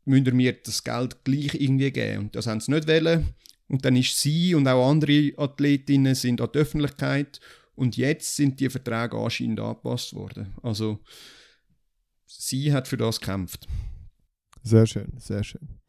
[0.04, 2.24] müsst ihr mir das Geld gleich irgendwie geben.
[2.24, 3.34] Und das haben sie nicht wollen.
[3.68, 7.40] Und dann ist sie und auch andere Athletinnen sind an die Öffentlichkeit
[7.74, 10.54] und jetzt sind die Verträge anscheinend angepasst worden.
[10.62, 11.00] Also
[12.26, 13.66] sie hat für das gekämpft.
[14.62, 15.80] Sehr schön, sehr schön.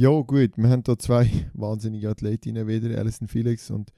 [0.00, 3.92] Ja, gut, wir haben hier zwei wahnsinnige Athletinnen wieder, Alison Felix und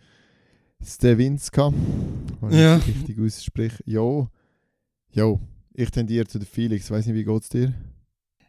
[0.85, 1.73] Stewinska.
[2.41, 2.79] Wenn ich Ja.
[2.79, 3.85] das richtig ausspreche.
[3.87, 4.29] Ja,
[5.13, 5.39] ja,
[5.75, 6.91] ich tendiere zu der Felix.
[6.91, 7.73] Weiß nicht, wie geht es dir?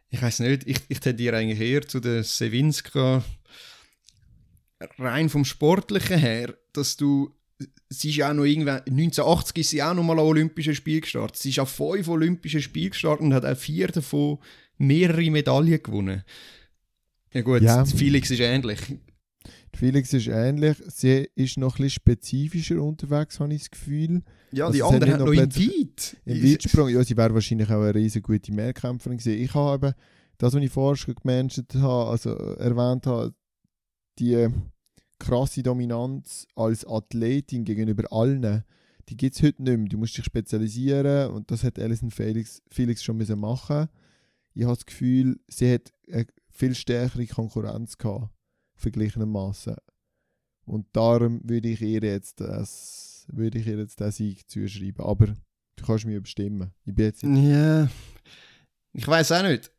[0.08, 3.22] Ich weiß nicht, ich, ich tendiere eigentlich eher zu der Sewinska.
[4.98, 7.30] Rein vom Sportlichen her, dass du.
[7.88, 8.80] Sie ist ja auch noch irgendwann.
[8.80, 11.36] 1980 ist sie auch noch mal an Olympischen Spielen gestartet.
[11.36, 14.38] Sie ist auf fünf Olympischen Spielen gestartet und hat auch vier davon
[14.76, 16.24] mehrere Medaillen gewonnen.
[17.34, 17.84] Ja, gut, Ja.
[17.84, 18.80] Felix ist ähnlich.
[19.74, 20.76] Die Felix ist ähnlich.
[20.86, 24.22] Sie ist noch ein bisschen spezifischer unterwegs, habe ich das Gefühl.
[24.52, 26.16] Ja, Also die hat anderen hat noch noch im Weit.
[26.24, 29.42] Im Weitsprung, ja, sie wäre wahrscheinlich auch eine riesen gute Mehrkämpferin gewesen.
[29.42, 29.94] Ich habe eben,
[30.38, 31.14] das, was ich vorher schon
[31.74, 33.34] habe, also äh, erwähnt habe,
[34.18, 34.48] die
[35.18, 38.62] krasse Dominanz als Athletin gegenüber allen,
[39.08, 39.88] die gibt es heute nicht mehr.
[39.88, 43.88] Du musst dich spezialisieren und das hat Alison Felix, Felix schon müssen machen.
[44.54, 48.30] Ich habe das Gefühl, sie hat eine viel stärkere Konkurrenz gehabt,
[48.76, 49.76] vergleichenermaßen.
[50.66, 55.04] Und darum würde ich ihr jetzt das, würde ich ihr jetzt den Sieg zuschreiben.
[55.04, 56.72] Aber du kannst mich bestimmen.
[56.84, 57.88] Ich bin jetzt Ja,
[58.92, 59.70] ich weiß auch nicht.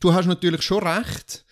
[0.00, 1.46] Du hast natürlich schon recht,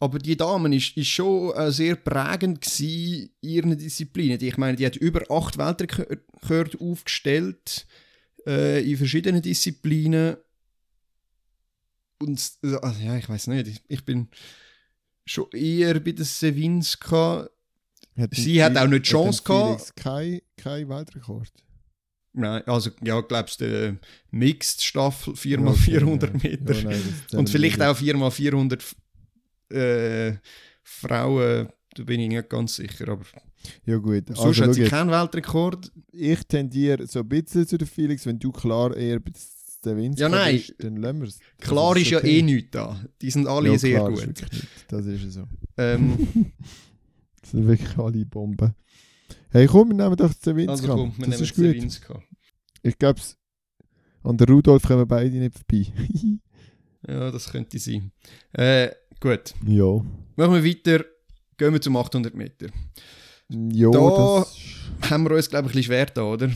[0.00, 4.40] aber die Dame ist, ist schon äh, sehr prägend in ihren Disziplinen.
[4.40, 7.86] Ich meine, die hat über acht Weltrekorde aufgestellt
[8.46, 10.36] äh, in verschiedenen Disziplinen.
[12.20, 13.68] Und also, ja, ich weiß nicht.
[13.68, 14.28] Ich, ich bin
[15.24, 17.48] schon eher bei der Sewinska.
[18.16, 19.96] Hat Sie hat auch nicht die Chance gehabt.
[19.96, 21.52] Kein, kein Weltrekord.
[22.32, 23.98] Nein, also ja, glaubst du,
[24.30, 26.74] Mixed Staffel 4x400 Ja, Meter.
[26.74, 27.02] Ja, nein,
[27.32, 28.94] Und vielleicht auch 4x400
[29.70, 30.36] äh,
[30.82, 33.08] Frauen, da bin ich nicht ganz sicher.
[33.08, 33.24] Aber.
[33.86, 35.90] Ja gut, sonst also, hat sie keinen Weltrekord.
[36.12, 39.32] ich tendiere so ein bisschen zu der Felix, wenn du klar eher bei
[39.84, 40.56] der Winz Ja, nein.
[40.56, 41.38] bist, dann lassen wir es.
[41.60, 42.98] Klar ist ja eh nichts da.
[43.22, 44.26] Die sind alle ja, sehr ist gut.
[44.28, 44.66] nicht.
[44.88, 45.44] Das ist so.
[45.76, 46.52] Ähm,
[47.40, 48.74] Das sind wirklich alle Bomben.
[49.50, 50.72] Hey, komm, wir nehmen doch Zewinska.
[50.72, 51.64] Also komm, wir das nehmen ist gut.
[51.64, 52.22] Zewinska.
[52.82, 53.20] Ich glaube,
[54.24, 55.86] an der Rudolf kommen beide nicht vorbei.
[57.06, 58.10] Ja, das könnte sein.
[58.52, 59.84] Äh, gut, ja.
[60.36, 61.04] machen wir weiter.
[61.56, 62.66] Gehen wir zum 800 Meter.
[63.48, 64.56] Ja, Da- das...
[65.10, 66.50] Haben wir uns, glaube ich, ein bisschen schwer da, oder?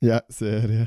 [0.00, 0.86] Ja, sehr, ja.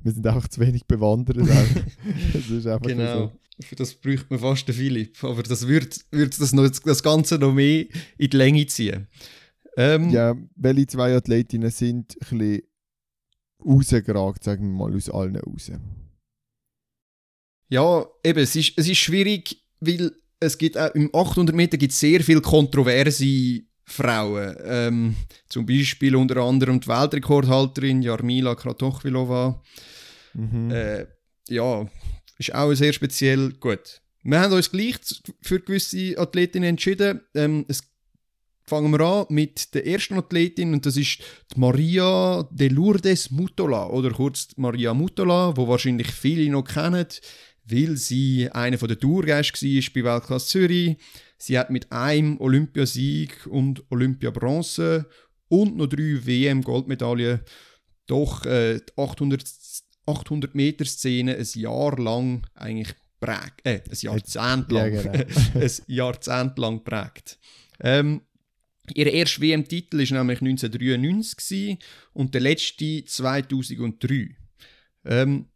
[0.00, 1.38] Wir sind einfach zu wenig bewandert.
[2.32, 3.28] das ist einfach Genau.
[3.28, 3.32] so.
[3.66, 5.22] Für das bräuchte man fast den Philipp.
[5.22, 7.84] Aber das würde würd das, noch, das Ganze noch mehr
[8.18, 9.06] in die Länge ziehen.
[9.76, 12.62] Ähm, Ja, welche zwei Athletinnen sind ein bisschen
[13.64, 15.70] rausgeragt, sagen wir mal, aus allen raus?
[17.68, 21.92] Ja, eben, es ist, es ist schwierig, weil es gibt auch im 800 Meter gibt
[21.92, 24.56] sehr viele kontroverse Frauen.
[24.64, 25.16] Ähm,
[25.48, 29.62] zum Beispiel unter anderem die Weltrekordhalterin Jarmila Kratochvilova.
[30.34, 30.70] Mhm.
[30.70, 31.06] Äh,
[31.48, 31.86] ja,
[32.38, 33.52] ist auch sehr speziell.
[33.60, 34.00] Gut.
[34.22, 34.96] Wir haben uns gleich
[35.40, 37.20] für gewisse Athletinnen entschieden.
[37.34, 37.82] Ähm, es
[38.64, 41.18] fangen wir an mit der ersten Athletin und das ist
[41.54, 47.06] die Maria de Lourdes Mutola oder kurz Maria Mutola, wo wahrscheinlich viele noch kennen,
[47.64, 50.96] weil sie eine von der Tourgäste war bei Weltklasse Zürich.
[51.42, 55.06] Sie hat mit einem Olympiasieg und Olympiabronze
[55.48, 57.40] und noch drei WM-Goldmedaillen
[58.06, 59.42] doch äh, die 800,
[60.06, 65.12] 800 Meter Szene ein Jahr lang eigentlich prägt, äh, ein Jahrzehnt Ja, lang, genau.
[65.54, 67.40] ein Jahrzehnt lang prägt.
[67.80, 68.20] Ähm,
[68.94, 71.78] ihr erster WM-Titel war nämlich 1993 gewesen
[72.12, 74.36] und der letzte 2003.
[75.06, 75.46] Ähm,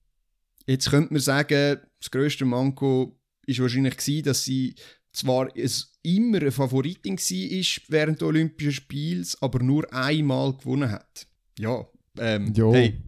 [0.66, 4.74] jetzt könnte man sagen, das grösste Manko ist wahrscheinlich gewesen, dass sie
[5.16, 11.26] zwar es immer eine Favoritin war während der Olympischen Spiels, aber nur einmal gewonnen hat.
[11.58, 11.86] Ja,
[12.18, 12.72] ähm, Jo.
[12.72, 13.02] hey,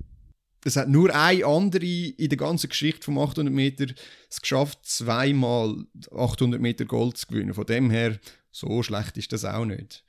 [0.64, 3.86] es hat nur eine andere in der ganzen Geschichte vom 800 Meter
[4.28, 7.54] es geschafft, zweimal 800 Meter Gold zu gewinnen.
[7.54, 8.18] Von dem her,
[8.50, 10.04] so schlecht ist das auch nicht.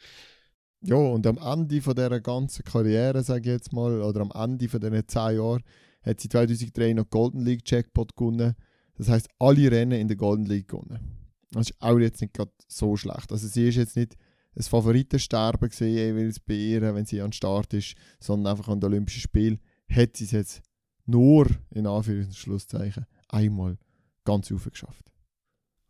[0.82, 4.70] Ja, und am Ende von dieser ganzen Karriere, sage ich jetzt mal, oder am Ende
[4.70, 5.64] von diesen 10 Jahren,
[6.02, 8.56] hat sie 2003 noch Golden League Jackpot gewonnen.
[8.98, 11.19] Das heißt, alle Rennen in der Golden League gewonnen.
[11.52, 13.32] Das ist auch jetzt nicht gerade so schlecht.
[13.32, 14.16] Also sie ist jetzt nicht
[14.56, 18.80] ein Favoritensterben gesehen, jeweils bei ihr, wenn sie an den Start ist, sondern einfach an
[18.80, 19.60] den Olympischen Spielen
[19.90, 20.62] hat sie es jetzt
[21.06, 23.78] nur, in Anführungs- und Schlusszeichen, einmal
[24.26, 25.12] ganz rauf geschafft.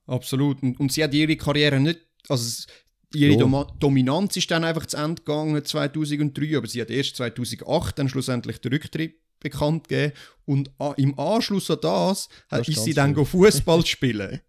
[0.08, 0.64] Absolut.
[0.64, 2.00] Und, und sie hat ihre Karriere nicht.
[2.28, 2.68] Also
[3.14, 3.40] ihre Ja.
[3.40, 8.10] Doma Dominanz ist dann einfach zu Ende gegangen 2003, aber sie hat erst 2008 dann
[8.10, 10.14] schlussendlich den Rücktritt bekannt gegeben.
[10.50, 13.14] Und im Anschluss an das, hat, Das ist ist sie dann.
[13.24, 14.40] Fußball spielen.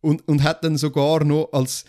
[0.00, 1.84] Und, und hat dann sogar noch als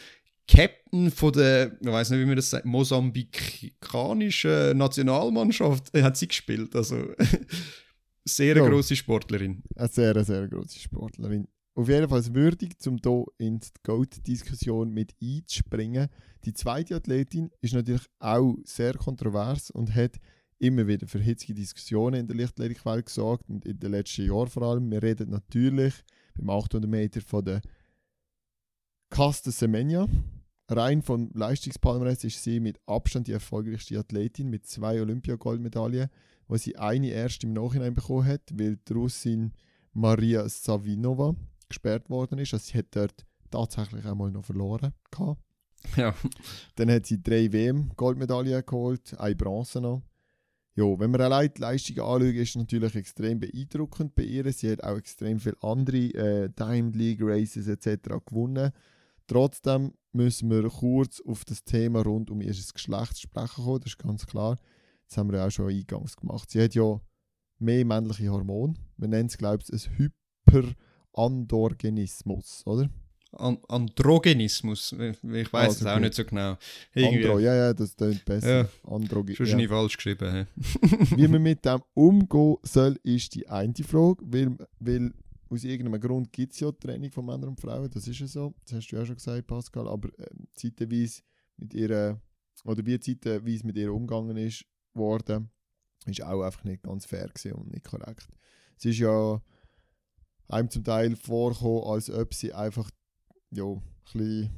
[0.48, 6.28] Captain von der, ich weiß nicht, wie man das sagt, mosambikanischen Nationalmannschaft äh, hat sie
[6.28, 6.76] gespielt.
[6.76, 7.10] Also
[8.26, 8.68] sehr Ja.
[8.68, 9.62] grosse Sportlerin.
[9.76, 11.48] Eine sehr, sehr große Sportlerin.
[11.76, 16.08] Auf jeden Fall würdig, um hier in die Goat-Diskussion mit einzuspringen.
[16.44, 20.16] Die zweite Athletin ist natürlich auch sehr kontrovers und hat
[20.60, 24.64] immer wieder für hitzige Diskussionen in der Lichtathletik-Welt gesorgt und in den letzten Jahren vor
[24.64, 24.92] allem.
[24.92, 25.94] Wir reden natürlich
[26.36, 27.62] beim 800 Meter von der
[29.10, 30.08] Caster Semenya.
[30.68, 36.10] Rein vom Leistungspalmarès ist sie mit Abstand die erfolgreichste Athletin mit zwei Olympiagoldmedaillen,
[36.48, 39.54] wo sie eine erst im Nachhinein bekommen hat, weil die Russin
[39.94, 41.36] Maria Savinova
[41.68, 42.54] gesperrt worden ist.
[42.54, 44.94] Also sie hat dort tatsächlich einmal noch verloren.
[45.10, 45.42] Gehabt.
[45.96, 46.14] Ja.
[46.76, 50.04] Dann hat sie drei WM-Goldmedaillen geholt, eine Bronze noch.
[50.80, 54.50] Ja, wenn man allein die Leistungen anschaut, ist natürlich extrem beeindruckend bei ihr.
[54.54, 58.12] Sie hat auch extrem viele andere äh, Diamond League Races etc.
[58.26, 58.72] gewonnen.
[59.28, 64.00] Trotzdem müssen wir kurz auf das Thema rund um ihr Geschlecht sprechen kommen, das ist
[64.00, 64.58] ganz klar.
[65.10, 66.50] Das haben wir ja auch schon eingangs gemacht.
[66.50, 67.02] Sie hat ja
[67.58, 68.76] mehr männliche Hormone.
[68.96, 69.82] Wir nennen es, glaube ich, ein
[70.48, 72.90] Hyperandorganismus, oder?
[73.32, 74.92] An Androgenismus.
[74.94, 76.02] Ich weiß Also es auch gut.
[76.02, 76.58] nicht so genau.
[76.94, 77.26] Irgendwie.
[77.26, 78.62] Andro, ja, ja, das klingt besser.
[78.62, 78.70] Ja.
[78.92, 79.56] Androgen, Schon ja.
[79.56, 80.48] nicht falsch geschrieben.
[80.56, 85.14] Wie man mit dem umgehen soll, ist die eine Frage, weil, weil
[85.50, 88.28] aus irgendeinem Grund gibt es ja die Trennung von Männern und Frauen, das ist ja
[88.28, 91.22] so, das hast du ja schon gesagt, Pascal, aber ähm, zeitweise
[91.58, 92.20] mit ihrer,
[92.64, 95.50] oder wie zeitweise mit ihr umgegangen ist worden,
[96.06, 98.28] ist auch einfach nicht ganz fair gewesen und nicht korrekt.
[98.78, 99.42] Es ist ja
[100.48, 102.90] einem zum Teil vorgekommen, als ob sie einfach,
[103.52, 104.50] ja, ein bisschen,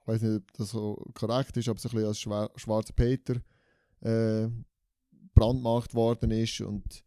[0.00, 2.92] ich weiß nicht, ob das so korrekt ist, aber so ein bisschen als schwar schwarzer
[2.94, 3.36] Peter
[4.00, 4.48] äh,
[5.34, 7.04] brandmarkt worden ist und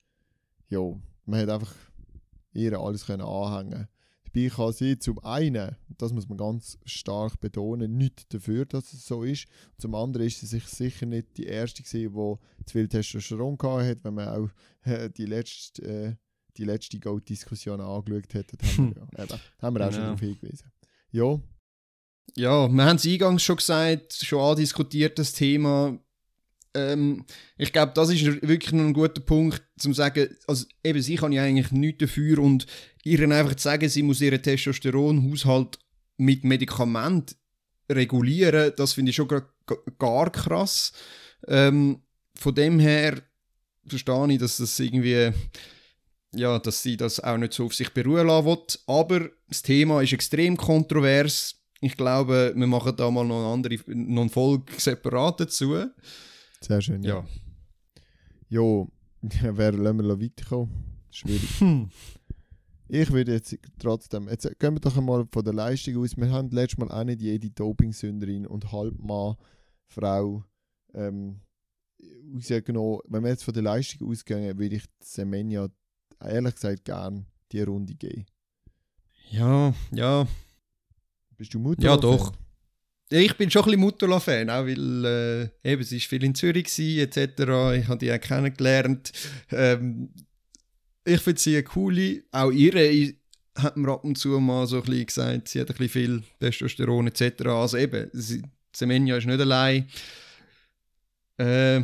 [0.69, 0.79] ja,
[1.25, 1.73] man hat einfach
[2.53, 3.87] ihr alles können anhängen.
[4.33, 9.05] Dabei kann sie zum einen, das muss man ganz stark betonen, nicht dafür, dass es
[9.05, 9.45] so ist.
[9.77, 13.83] Zum anderen ist sie sich sicher nicht die erste gewesen, die zu viel Testosteron gehabt
[13.83, 14.49] hat, wenn man auch
[14.83, 16.15] äh, die letzte, äh,
[16.55, 20.05] die letzte Goat-Diskussion angeschaut hat, haben wir, ja, eben, haben wir auch schon Genau.
[20.05, 20.71] darauf hingewiesen.
[21.11, 21.39] Ja,
[22.35, 25.99] Ja, wir haben es eingangs schon gesagt, schon andiskutiert, das Thema.
[26.73, 27.25] ähm,
[27.57, 31.15] ich glaube, das ist wirklich noch ein guter Punkt, zum zu sagen, also eben, sie
[31.15, 32.65] kann ja eigentlich nichts dafür und
[33.03, 35.79] ihr einfach zu sagen, sie muss ihren Testosteronhaushalt
[36.17, 37.35] mit Medikament
[37.89, 39.43] regulieren, das finde ich schon gar,
[39.99, 40.93] gar krass.
[41.47, 42.01] Ähm,
[42.35, 43.21] von dem her
[43.87, 45.33] verstehe ich, dass das irgendwie
[46.33, 48.57] ja, dass sie das auch nicht so auf sich beruhen lassen will.
[48.87, 51.55] Aber das Thema ist extrem kontrovers.
[51.81, 55.75] Ich glaube, wir machen da mal noch eine andere, noch eine Folge separat dazu.
[56.61, 57.15] Sehr schön, ja.
[57.15, 57.27] Ja.
[58.49, 58.87] Jo,
[59.21, 60.69] wer lassen wir weiterkommen?
[61.09, 61.59] Schwierig.
[61.59, 61.89] Hm.
[62.93, 66.17] Ich würde jetzt trotzdem, jetzt gehen wir doch einmal von der Leistung aus.
[66.17, 69.37] Wir haben letztes Mal auch nicht jede Dopingsünderin und Halbmann,
[69.85, 70.43] Frau
[70.93, 71.39] ähm,
[72.35, 72.99] rausgenommen.
[73.07, 75.69] Wenn wir jetzt von der Leistung ausgehen, würde ich Semenya
[76.27, 78.25] ehrlich gesagt gern die Runde geben.
[79.29, 80.27] Ja, ja.
[81.37, 81.83] Bist du Mutter?
[81.83, 82.33] Ja, doch.
[83.09, 85.05] Ich bin schon ein bisschen Mutterla-Fan, auch weil
[85.63, 87.81] äh, eben, sie war viel in Zürich gewesen, etc.
[87.81, 89.11] Ich habe die auch kennengelernt.
[89.51, 90.13] Ähm,
[91.03, 92.23] ich finde sie eine coole.
[92.31, 93.13] Auch ihre
[93.57, 96.23] hat mir ab und zu mal so ein bisschen gesagt, sie hat ein bisschen viel
[96.39, 97.47] Testosteron etc.
[97.47, 98.43] Also eben, sie,
[98.73, 99.87] Semenya ist nicht allein.
[101.37, 101.81] Äh,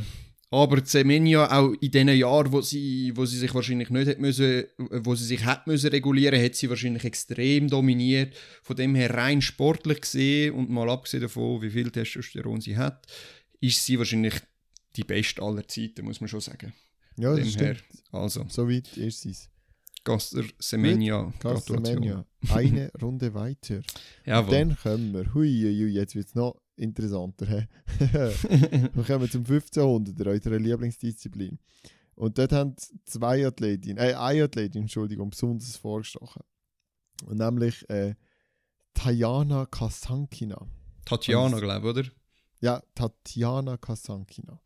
[0.50, 4.64] aber Semenya auch in den Jahren, wo sie, wo sie sich wahrscheinlich nicht hat müssen,
[4.78, 8.36] wo sie sich hat müssen regulieren, hat sie wahrscheinlich extrem dominiert.
[8.64, 13.06] Von dem her rein sportlich gesehen und mal abgesehen davon, wie viel Testosteron sie hat,
[13.60, 14.36] ist sie wahrscheinlich
[14.96, 16.74] die beste aller Zeiten, muss man schon sagen.
[17.18, 18.04] Ja, das dem her, stimmt.
[18.14, 19.50] also So weit ist es.
[20.08, 21.84] Gaster Semenya, Gratulation.
[21.84, 22.26] Castlevania.
[22.50, 23.82] Eine Runde weiter.
[24.26, 24.52] Jawohl.
[24.52, 25.34] Dann kommen wir.
[25.34, 27.46] Hui, hui, jetzt wird es noch interessanter.
[27.46, 27.68] hä?
[28.94, 31.60] wir kommen zum 1500, unserer Lieblingsdisziplin.
[32.16, 36.44] Und dort haben zwei Athletinnen, äh, eine Athletin, Entschuldigung, besonders vorgestochen.
[37.26, 38.16] Und nämlich äh,
[38.94, 40.68] Tajana Kasankina.
[41.04, 42.10] Tatjana, glaube ich, oder?
[42.62, 44.62] Ja, Tatjana Kasankina.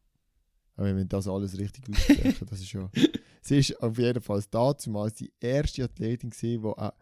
[0.75, 2.91] Aber wenn wir das alles richtig aussprechen, das ist ja.
[3.51, 6.93] Sie ist auf jeden Fall damals die erste Athletin gesehen, die auch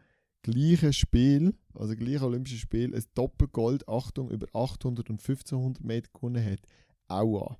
[0.41, 6.43] gleiches Spiel, also gleich Olympisches Spiel, ein Doppelgold, Achtung, über 800 und 1500 Meter gewonnen
[6.43, 6.61] hat.
[7.07, 7.59] Aua.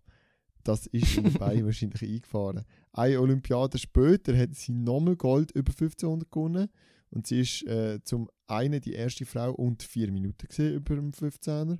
[0.64, 2.66] Das ist Beinen wahrscheinlich eingefahren.
[2.92, 6.70] Eine Olympiade später hat sie nochmal Gold über 1500 gewonnen.
[7.12, 11.12] Und sie ist äh, zum einen die erste Frau und vier Minuten gesehen über dem
[11.12, 11.78] 15er.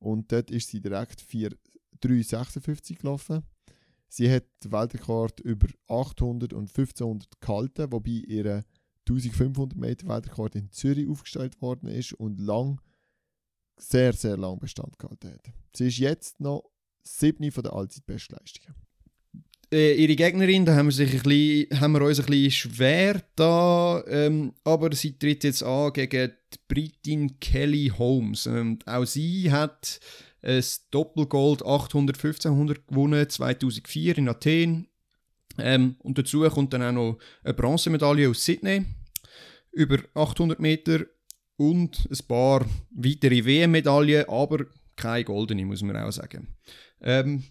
[0.00, 1.50] Und dort ist sie direkt 4
[2.02, 3.44] 3,56 gelaufen.
[4.08, 8.64] Sie hat Weltrekord über 800 und 1500 gehalten, wobei ihre
[9.08, 12.80] 1500 Meter Weltrekord in Zürich aufgestellt worden ist und lang,
[13.76, 15.52] sehr, sehr lang Bestand gehalten hat.
[15.74, 16.64] Sie ist jetzt noch
[17.04, 18.74] 7 von der Allzeitbestleistungen.
[19.72, 23.22] äh, ihre Gegnerin, da haben wir, sich ein bisschen, haben wir uns ein bisschen schwer
[23.36, 28.46] da, ähm, aber sie tritt jetzt an gegen die Britin Kelly Holmes.
[28.46, 30.00] Und auch sie hat
[30.42, 34.88] ein Doppelgold 800, 1500 gewonnen, 2004 in Athen.
[35.58, 38.84] Ähm, und dazu kommt dann auch noch eine Bronzemedaille aus Sydney,
[39.72, 41.04] über 800 Meter
[41.56, 46.54] und ein paar weitere WM-Medaillen, aber keine goldene, muss man auch sagen.
[47.00, 47.44] Ähm,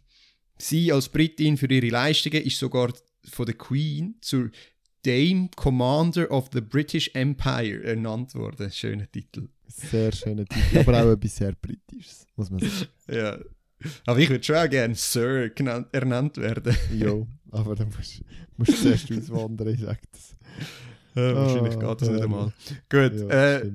[0.58, 2.92] Sie als Britin für ihre Leistungen ist sogar
[3.30, 4.50] von der Queen zur
[5.08, 8.70] Dame Commander of the British Empire ernannt worden.
[8.72, 9.48] Schöner Titel.
[9.68, 12.88] Sehr schöner Titel, aber auch etwas sehr Britisches, muss man sagen.
[13.10, 13.38] Ja.
[14.08, 16.76] Aber ich würde schon auch gerne Sir genannt, ernannt werden.
[16.94, 18.22] Jo, aber dann musst
[18.58, 20.36] musst du zuerst auswandern, ich sag das.
[21.16, 22.24] Äh, wahrscheinlich Ah, geht das nicht herrlich.
[22.24, 22.54] einmal.
[22.90, 23.72] Gut, Ja, äh,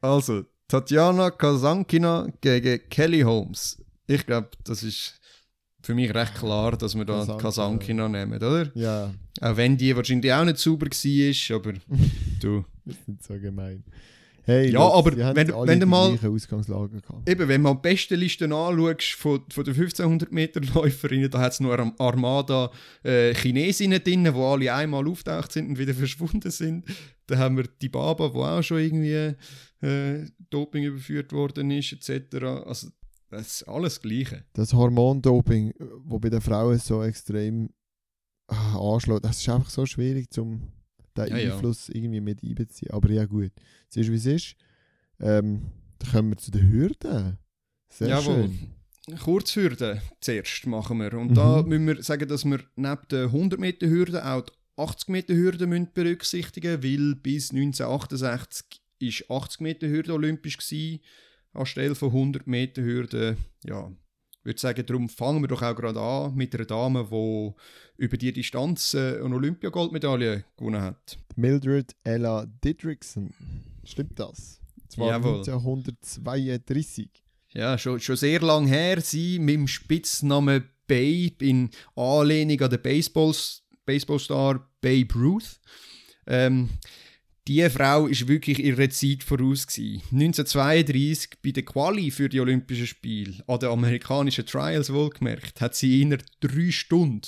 [0.00, 3.76] also Tatjana Kasankina gegen Kelly Holmes.
[4.06, 5.20] Ich glaube, das ist
[5.84, 7.38] für mich recht klar, dass wir da Kasankina.
[7.42, 8.70] Kasankina nehmen, oder?
[8.74, 11.72] ja, Auch wenn die wahrscheinlich auch nicht sauber war, aber
[12.40, 12.64] du.
[12.84, 13.84] das ist nicht so gemein.
[14.46, 17.26] Hey, Ja, look, aber wenn- alle wenn du mal- Ausgangslage gehabt.
[17.28, 21.52] Eben, wenn man die besten Listen anschaust von, von den 1500 Meter Läuferinnen, da hat
[21.52, 22.70] es nur eine Armada
[23.02, 26.84] äh, Chinesinnen drin, die alle einmal auftaucht sind und wieder verschwunden sind.
[27.26, 29.34] Dann haben wir die Baba, die auch schon irgendwie
[29.86, 32.36] äh, Doping überführt worden ist, etc.
[32.66, 32.88] Also,
[33.36, 34.44] das ist alles das Gleiche.
[34.54, 35.74] das Hormondoping, äh,
[36.04, 37.70] wo bei den Frauen so extrem
[38.48, 40.72] ah, anschlägt, das ist einfach so schwierig, zum
[41.16, 41.52] den Ja, ja.
[41.54, 42.90] Einfluss irgendwie mit einbeziehen.
[42.90, 43.52] Aber ja gut,
[43.90, 44.56] es ist wie es ist.
[45.20, 45.70] Ähm,
[46.00, 47.38] dann kommen wir zu den Hürden.
[47.88, 48.50] Sehr Jawohl.
[48.50, 49.18] schön.
[49.18, 51.12] Kurzhürden zuerst machen wir.
[51.14, 51.68] Und da Mhm.
[51.68, 55.68] müssen wir sagen, dass wir neben den 100 Meter Hürden auch die 80 Meter Hürden
[55.70, 61.00] müssen berücksichtigen weil bis 1968 ist 80 Meter Hürde olympisch gsi
[61.54, 63.36] anstelle von 100 Meter Hürden.
[63.64, 63.90] Ja,
[64.44, 67.52] ich würde sagen, darum fangen wir doch auch gerade an mit einer Dame, die
[67.96, 71.16] über die Distanz äh, eine Olympiagoldmedaille gewonnen hat.
[71.36, 73.32] Mildred Ella Didrikson.
[73.84, 74.60] Stimmt das?
[74.88, 75.38] Zwar Jawohl.
[75.38, 77.08] 1932.
[77.52, 79.00] Ja, schon, schon sehr lang her.
[79.00, 85.60] Sie mit dem Spitznamen Babe in Anlehnung an den Baseballs, Baseballstar Babe Ruth.
[86.26, 86.68] Ähm,
[87.46, 89.66] die Frau ist wirklich ihrer Zeit voraus.
[89.66, 90.02] Gewesen.
[90.12, 96.02] 1932 bei der Quali für die Olympischen Spiele, an den amerikanischen Trials wohlgemerkt, hat sie
[96.02, 97.22] in drei Stunden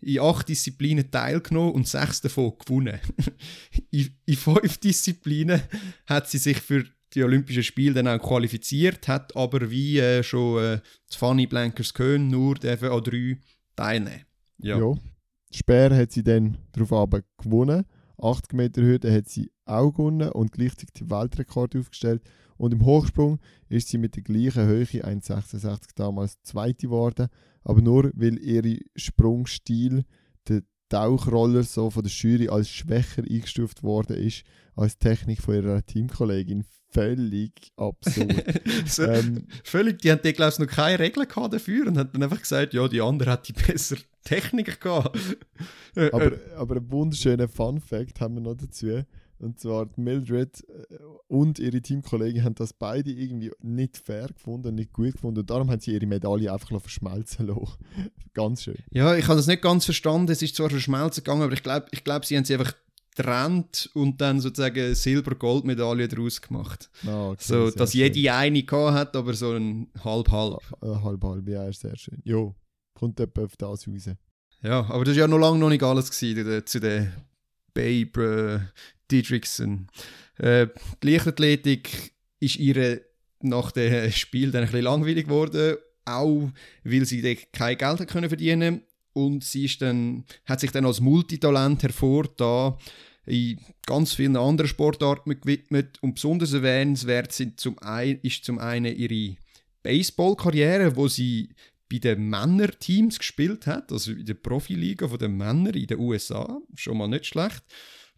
[0.00, 3.00] in acht Disziplinen teilgenommen und sechs davon gewonnen.
[3.90, 5.60] in, in fünf Disziplinen
[6.06, 6.84] hat sie sich für
[7.14, 10.80] die Olympischen Spiele dann auch qualifiziert, hat aber wie äh, schon äh,
[11.10, 13.38] Fanny Blankers Köln nur an drei
[13.74, 14.24] teilnehmen.
[14.58, 14.78] Ja.
[14.78, 14.94] ja.
[15.52, 17.84] Speer hat sie dann darauf gewonnen.
[18.20, 22.22] 80 Meter Hürde hat sie auch gewonnen und gleichzeitig den Weltrekord aufgestellt.
[22.56, 23.38] Und im Hochsprung
[23.68, 27.28] ist sie mit der gleichen Höhe 1,66 damals Zweite geworden,
[27.62, 30.04] aber nur weil ihr Sprungstil,
[30.48, 34.44] der Tauchroller, so von der Jury als schwächer eingestuft worden ist
[34.74, 36.64] als Technik von ihrer Teamkollegin.
[36.90, 38.62] Völlig absurd.
[38.86, 42.40] so, ähm, völlig, die haben glaube ich noch keine Regeln dafür und haben dann einfach
[42.40, 45.18] gesagt, ja, die andere hat die bessere Technik gehabt.
[46.12, 49.02] aber, aber ein wunderschöner Fun Fact haben wir noch dazu.
[49.40, 50.96] Und zwar Mildred äh,
[51.28, 55.40] und ihre Teamkollegen haben das beide irgendwie nicht fair gefunden, nicht gut gefunden.
[55.40, 57.68] Und darum haben sie ihre Medaille einfach verschmelzen lassen.
[58.34, 58.76] ganz schön.
[58.90, 60.32] Ja, ich habe das nicht ganz verstanden.
[60.32, 62.74] Es ist zwar verschmelzen gegangen, aber ich glaube, ich glaub, sie haben sie einfach
[63.14, 66.90] getrennt und dann sozusagen Silber-Gold-Medaille daraus gemacht.
[67.06, 68.12] Ah, okay, so, dass schön.
[68.12, 70.60] jede eine hat, aber so ein halb-halb.
[70.82, 72.20] Halb-halb, ja, ist sehr schön.
[72.24, 72.54] Jo,
[72.98, 74.10] kommt etwa auf das raus.
[74.62, 77.12] Ja, aber das war ja noch lange noch nicht alles gewesen, zu den
[77.74, 78.80] Babe äh,
[79.10, 79.86] Didrikson.
[80.38, 80.66] Äh,
[81.02, 83.02] die Leichtathletik ist ihre
[83.40, 86.50] nach dem Spiel dann ein bisschen langweilig geworden, auch
[86.82, 88.82] weil sie kein Geld können verdienen
[89.12, 92.74] und sie ist dann, hat sich dann als Multitalent hervorgetan,
[93.26, 98.96] in ganz vielen anderen Sportarten gewidmet und besonders erwähnenswert sind zum ein, ist zum einen
[98.96, 99.36] ihre
[99.82, 101.50] Baseballkarriere, wo sie
[101.90, 106.98] bei den Männerteams gespielt hat, also in der Profiliga der Männer in den USA, schon
[106.98, 107.62] mal nicht schlecht.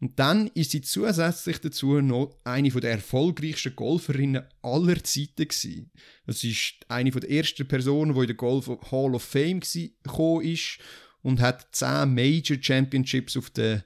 [0.00, 5.90] Und dann ist sie zusätzlich dazu noch eine der erfolgreichsten Golferinnen aller Zeiten gewesen.
[6.26, 10.78] Das ist eine der ersten Personen, die in der Golf Hall of Fame gekommen ist
[11.22, 13.84] und hat zehn Major Championships auf der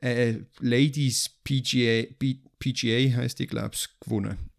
[0.00, 2.06] äh, Ladies PGA,
[2.58, 4.50] PGA heißt die, glaube ich, gewonnen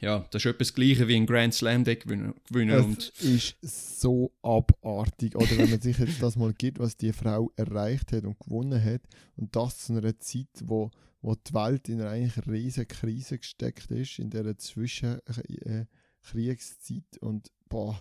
[0.00, 2.34] ja, das ist etwas Gleiches wie ein Grand Slam Deck gewinnen.
[2.50, 5.36] Es ist so abartig.
[5.36, 8.82] Oder wenn man sich jetzt das mal gibt, was die Frau erreicht hat und gewonnen
[8.82, 9.02] hat,
[9.36, 10.90] und das zu einer Zeit, wo,
[11.22, 17.18] wo die Welt in einer eigentlich riesigen Krise gesteckt ist, in dieser Zwischenkriegszeit.
[17.20, 18.00] Und boah.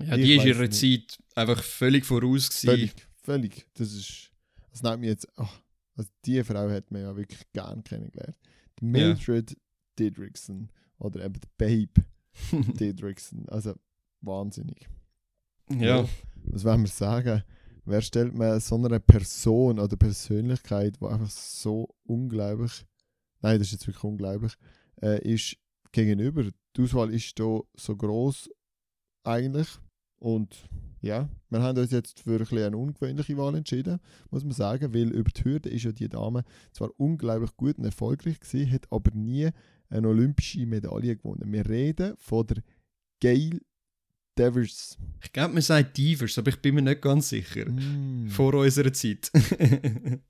[0.00, 2.68] Ja, die ist ihrer Zeit einfach völlig voraus gewesen.
[2.68, 3.66] Völlig, völlig.
[3.74, 4.30] Das ist.
[4.70, 5.28] Das nennt mich jetzt.
[5.36, 5.60] Ach,
[5.96, 8.36] also die Frau hat man ja wirklich gern kennengelernt.
[8.80, 9.56] Mildred ja.
[9.98, 12.04] Didrikson oder eben Babe
[12.52, 13.48] Didrikson.
[13.48, 13.74] Also
[14.20, 14.88] wahnsinnig.
[15.70, 16.00] Ja.
[16.00, 16.08] ja.
[16.46, 17.42] Was wollen wir sagen?
[17.86, 22.86] Wer stellt man so einer Person oder Persönlichkeit, die einfach so unglaublich,
[23.40, 24.54] nein, das ist jetzt wirklich unglaublich,
[25.02, 25.56] äh, ist
[25.92, 26.44] gegenüber.
[26.76, 28.50] Die Auswahl ist hier so groß
[29.22, 29.68] eigentlich
[30.18, 30.68] und
[31.02, 35.10] ja, wir haben uns jetzt für ein eine ungewöhnliche Wahl entschieden, muss man sagen, weil
[35.10, 39.10] über die Hürde ist ja die Dame zwar unglaublich gut und erfolgreich gewesen, hat aber
[39.14, 39.50] nie
[39.88, 41.52] eine olympische Medaille gewonnen.
[41.52, 42.62] Wir reden von der
[43.20, 43.60] Gail
[44.36, 44.98] Devers.
[45.22, 47.68] Ich glaube, man sagt Divers, aber ich bin mir nicht ganz sicher.
[47.70, 48.28] Mm.
[48.28, 49.30] Vor unserer Zeit.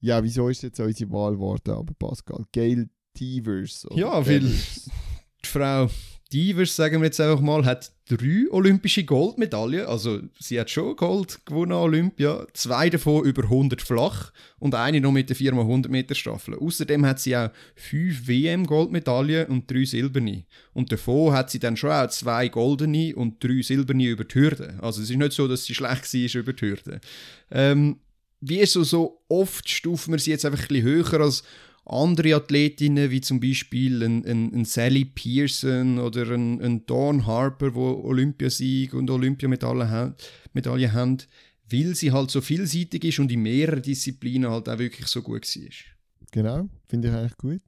[0.00, 2.46] ja, wieso ist jetzt unsere Wahl geworden, aber Pascal?
[2.52, 3.86] Gail Devers.
[3.94, 5.90] Ja, weil die Frau
[6.32, 9.86] Divers, sagen wir jetzt einfach mal, hat drei olympische Goldmedaillen.
[9.86, 12.46] Also sie hat schon Gold gewonnen an Olympia.
[12.52, 16.54] Zwei davon über 100 flach und eine noch mit der 4x100 Meter Staffel.
[16.54, 20.44] Außerdem hat sie auch fünf WM-Goldmedaillen und drei silberne.
[20.72, 24.78] Und davon hat sie dann schon auch zwei goldene und drei silberne über die Hürde.
[24.80, 27.00] Also es ist nicht so, dass sie schlecht war über die Hürde.
[27.50, 27.98] Ähm,
[28.40, 31.42] wie so, so oft stufen wir sie jetzt einfach ein bisschen höher als
[31.84, 37.74] andere Athletinnen, wie zum Beispiel ein, ein, ein Sally Pearson oder ein, ein Dawn Harper,
[37.74, 40.14] wo Olympiasieg und Olympiamedaille haben,
[40.52, 41.18] Medaille haben,
[41.70, 45.44] weil sie halt so vielseitig ist und in mehreren Disziplinen halt auch wirklich so gut
[45.44, 45.70] war.
[46.32, 47.62] Genau, finde ich eigentlich gut.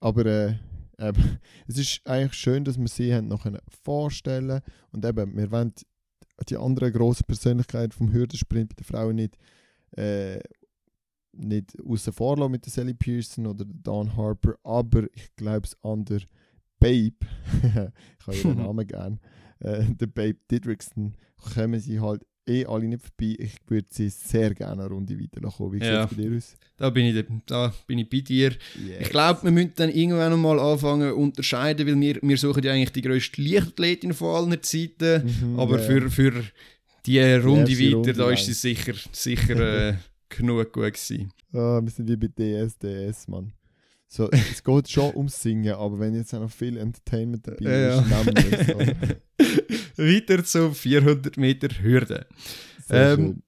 [0.00, 0.54] Aber äh,
[0.98, 3.46] eben, es ist eigentlich schön, dass wir sie haben noch
[3.84, 4.60] vorstellen
[4.92, 5.72] und eben, wir wollen
[6.48, 9.36] die andere große Persönlichkeit vom Hürdensprint bei den Frauen nicht
[9.96, 10.38] äh,
[11.38, 16.04] nicht außen vor mit der Sally Pearson oder Dawn Harper, aber ich glaube es an
[16.04, 16.20] der
[16.78, 17.16] Babe,
[17.62, 19.20] ich habe ihren Namen gern,
[19.60, 21.14] äh, der Babe Didrikson,
[21.54, 23.36] kommen sie halt eh alle nicht vorbei.
[23.38, 25.72] Ich würde sie sehr gerne eine Runde weiterkommen.
[25.72, 26.56] Wie sieht ja, es bei dir aus?
[26.76, 28.50] Da bin ich, da bin ich bei dir.
[28.50, 29.00] Yes.
[29.00, 32.92] Ich glaube, wir müssen dann irgendwann mal anfangen unterscheiden, weil wir, wir suchen ja eigentlich
[32.92, 35.24] die grösste Leichtathletin von allen Zeiten.
[35.24, 35.86] Mhm, aber yeah.
[35.86, 36.32] für, für
[37.06, 39.94] Die Runde erste weiter, Runde da ist sie sicher, sicher äh,
[40.28, 41.32] genug gut gewesen.
[41.52, 43.52] Ah, wir sind wie bei DSDS, Mann.
[44.06, 48.00] So, es geht schon ums Singen, aber wenn jetzt auch noch viel Entertainment dabei Ja,
[48.00, 48.74] ist, nehmen wir es.
[48.74, 49.16] oder?
[49.98, 52.26] Weiter zur 400 Meter Hürde.
[52.90, 53.42] Ähm.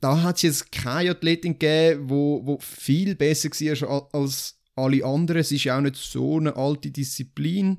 [0.00, 5.04] Da hat es jetzt keine Athletin gegeben, wo, wo viel besser war al- als alle
[5.04, 5.40] anderen.
[5.40, 7.78] Es ist ja auch nicht so eine alte Disziplin.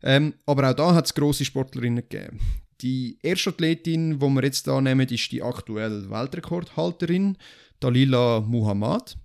[0.00, 2.38] Ähm, aber auch da hat es grosse Sportlerinnen gegeben.
[2.82, 7.36] Die erste Athletin, die wir jetzt da nehmen, ist die aktuelle Weltrekordhalterin,
[7.80, 9.16] Dalila Muhammad.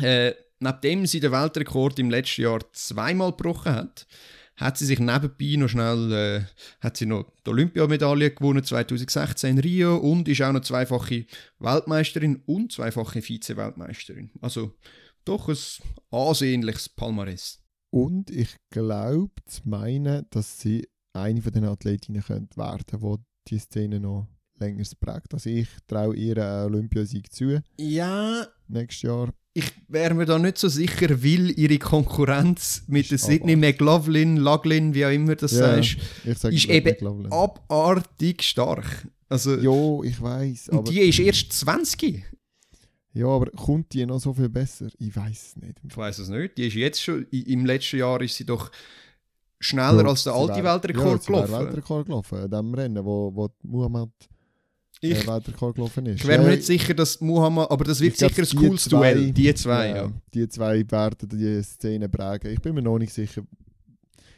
[0.00, 4.06] Äh, nachdem sie den Weltrekord im letzten Jahr zweimal gebrochen hat,
[4.56, 6.44] hat sie sich nebenbei noch schnell äh,
[6.80, 11.26] hat sie noch die Olympiamedaille gewonnen 2016 in Rio und ist auch noch zweifache
[11.60, 14.30] Weltmeisterin und zweifache Vize-Weltmeisterin.
[14.40, 14.74] Also
[15.24, 15.56] doch ein
[16.10, 17.62] ansehnliches Palmares.
[17.90, 23.58] Und ich glaube zu meinen, dass sie eine von den Athletinnen könnte werden, die die
[23.58, 24.26] Szene noch
[24.60, 25.32] länger prägt.
[25.34, 29.30] Also ich traue ihr einen Olympiasieg zu Ja, nächstes Jahr.
[29.54, 34.94] ich wäre mir da nicht so sicher, weil ihre Konkurrenz mit der Sydney McLaughlin, Laglin,
[34.94, 35.96] wie auch immer das Ja, sagst,
[36.36, 36.96] sage ist eben
[37.32, 39.08] abartig stark.
[39.28, 42.24] Also Ja, ich weiß, und die ist erst 20.
[43.12, 44.88] ja, aber kommt die noch so viel besser?
[44.98, 45.78] Ich weiß es nicht.
[45.86, 46.56] Ich weiß es nicht.
[46.56, 48.70] Die ist jetzt schon, im letzten Jahr ist sie doch
[49.60, 51.52] schneller Ja, als der alte Weltrekord ja, gelaufen.
[51.66, 54.10] Weltrekord gelaufen, in dem Rennen, wo, wo Muhammad
[55.00, 56.20] Ich, äh, Weltrekord gelaufen ist.
[56.20, 58.66] ich wäre mir Ja, nicht sicher, dass Muhammad, aber das wird ich glaub, sicher ein
[58.68, 60.12] cooles zwei- Duell, die zwei, ja.
[60.34, 62.52] Die zwei werden die Szene prägen.
[62.52, 63.42] Ich bin mir noch nicht sicher.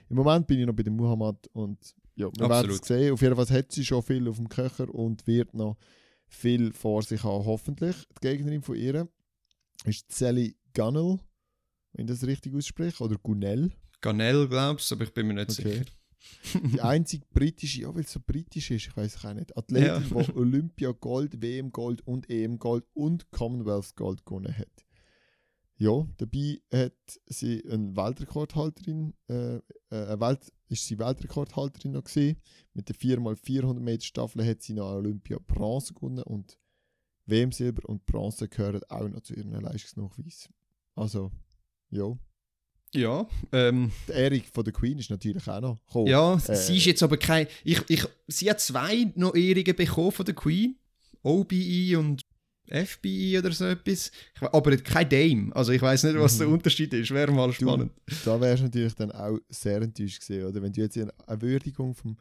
[0.09, 1.79] Im Moment bin ich noch bei dem Muhammad und
[2.17, 3.13] ja, wir werden es sehen.
[3.13, 5.77] Auf jeden Fall hat sie schon viel auf dem Köcher und wird noch
[6.27, 7.97] viel vor sich haben, hoffentlich.
[8.23, 9.09] Die Gegnerin von ihr
[9.87, 11.19] ist Sally Gunnell,
[11.93, 13.71] wenn ich das richtig ausspreche, oder Gunnell.
[14.03, 15.71] Ganel, glaubst du, aber ich bin mir nicht Okay.
[15.73, 15.85] sicher.
[16.73, 19.87] Die einzige britische, ja, weil es so britisch ist, ich weiß es auch nicht, Athletin,
[20.17, 20.23] Ja.
[20.23, 24.87] die Olympia Gold, WM Gold und EM Gold und Commonwealth Gold gewonnen hat.
[25.79, 26.93] Ja, dabei hat
[27.27, 29.61] sie eine Weltrekordhalterin, äh, äh,
[29.91, 32.37] eine Welt, ist sie Weltrekordhalterin noch gesehen.
[32.75, 36.59] Mit der 4x400 Meter Staffel hat sie noch Olympia Bronze gewonnen und
[37.25, 40.51] WM Silber und Bronze gehören auch noch zu ihren Leistungsnachweis.
[40.97, 41.31] Also,
[41.91, 42.15] ja.
[42.95, 46.09] Ja, ähm, Erik von der Queen ist natürlich auch noch gekommen.
[46.09, 47.47] ja äh, sie ist jetzt aber kein.
[47.63, 50.77] Ich, ich, sie hat zwei noch Ehrungen bekommen von der Queen.
[51.23, 52.23] OBE und
[52.69, 54.11] FBI oder so etwas.
[54.35, 55.55] Ich, aber kein Dame.
[55.55, 56.55] Also ich weiß nicht, was der Mhm.
[56.55, 57.11] Unterschied ist.
[57.11, 57.93] Wäre mal spannend.
[58.25, 60.63] Da wärst du natürlich dann auch sehr enttäuscht gewesen, oder?
[60.63, 61.13] Wenn du jetzt eine
[61.43, 62.17] Würdigung vom,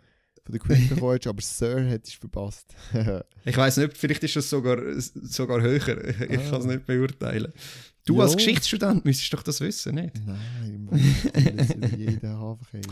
[0.50, 2.76] von der Queen bekommen hättest, aber Sir hättest du verpasst.
[3.45, 5.80] Ich weiß nicht, vielleicht ist das sogar, sogar höher.
[6.30, 6.50] Ich Ah.
[6.50, 7.52] kann es nicht beurteilen.
[8.06, 8.24] Du Ja.
[8.24, 10.16] als Geschichtsstudent müsstest doch das wissen, nicht?
[10.26, 11.00] Nein, man
[11.58, 12.89] das ist jeder Haferkäse.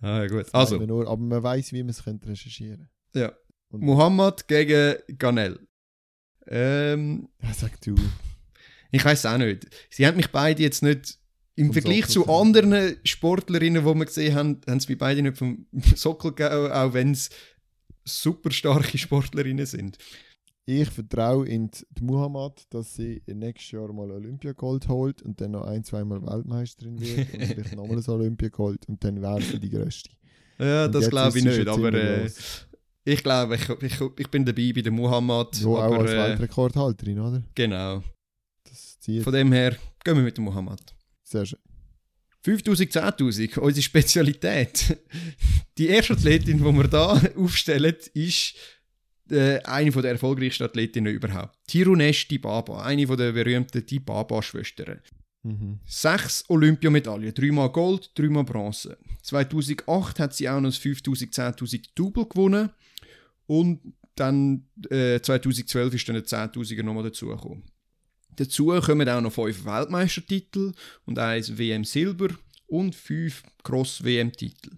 [0.00, 0.46] Ah, ja, gut.
[0.52, 0.76] Also.
[0.78, 3.32] Nur, aber man weiß, wie man es könnte recherchieren ja.
[3.70, 5.58] Und- Muhammad gegen Ganel.
[6.46, 7.94] Ähm, Ja, sag du.
[8.90, 9.66] ich weiß auch nicht.
[9.90, 11.17] Sie haben mich beide jetzt nicht.
[11.58, 15.66] Im Vergleich Sockel zu anderen Sportlerinnen, die wir gesehen haben, haben sie beide nicht vom
[15.96, 17.30] Sockel gegeben, auch wenn es
[18.04, 19.98] super starke Sportlerinnen sind.
[20.66, 25.64] Ich vertraue in die Muhammad, dass sie nächstes Jahr mal Olympiagold holt und dann noch
[25.64, 30.10] ein, zweimal Weltmeisterin wird und vielleicht nochmal ein Olympiagold und dann wäre sie die Größte.
[30.60, 32.30] Ja, Und das glaube ich nicht, aber äh,
[33.04, 35.64] ich glaube, ich, ich, ich bin dabei bei der Muhammad.
[35.64, 37.42] Auch aber, als äh, Weltrekordhalterin, oder?
[37.52, 38.04] genau.
[39.22, 40.94] Von dem her gehen wir mit dem Muhammad.
[41.30, 41.58] Sehr schön.
[42.42, 44.96] 5000, 10.000, unsere Spezialität.
[45.78, 48.54] Die erste Athletin, die wir da aufstellen, ist
[49.30, 51.58] äh, eine der erfolgreichsten Athletinnen überhaupt.
[51.66, 55.00] Tirunesh Dibaba, eine der berühmten Dibaba-Schwestern.
[55.42, 55.80] Mhm.
[55.84, 58.96] Sechs Olympiamedaillen, dreimal Gold, dreimal Bronze.
[59.22, 62.70] 2008 hat sie auch noch das 5000, 10.000 Double gewonnen
[63.46, 63.80] und
[64.14, 67.62] dann äh, 2012 ist dann der 10.000er nochmal dazugekommen.
[68.38, 70.72] Dazu kommen auch noch fünf Weltmeistertitel
[71.04, 72.28] und eins WM Silber
[72.68, 74.70] und fünf Cross-WM-Titel.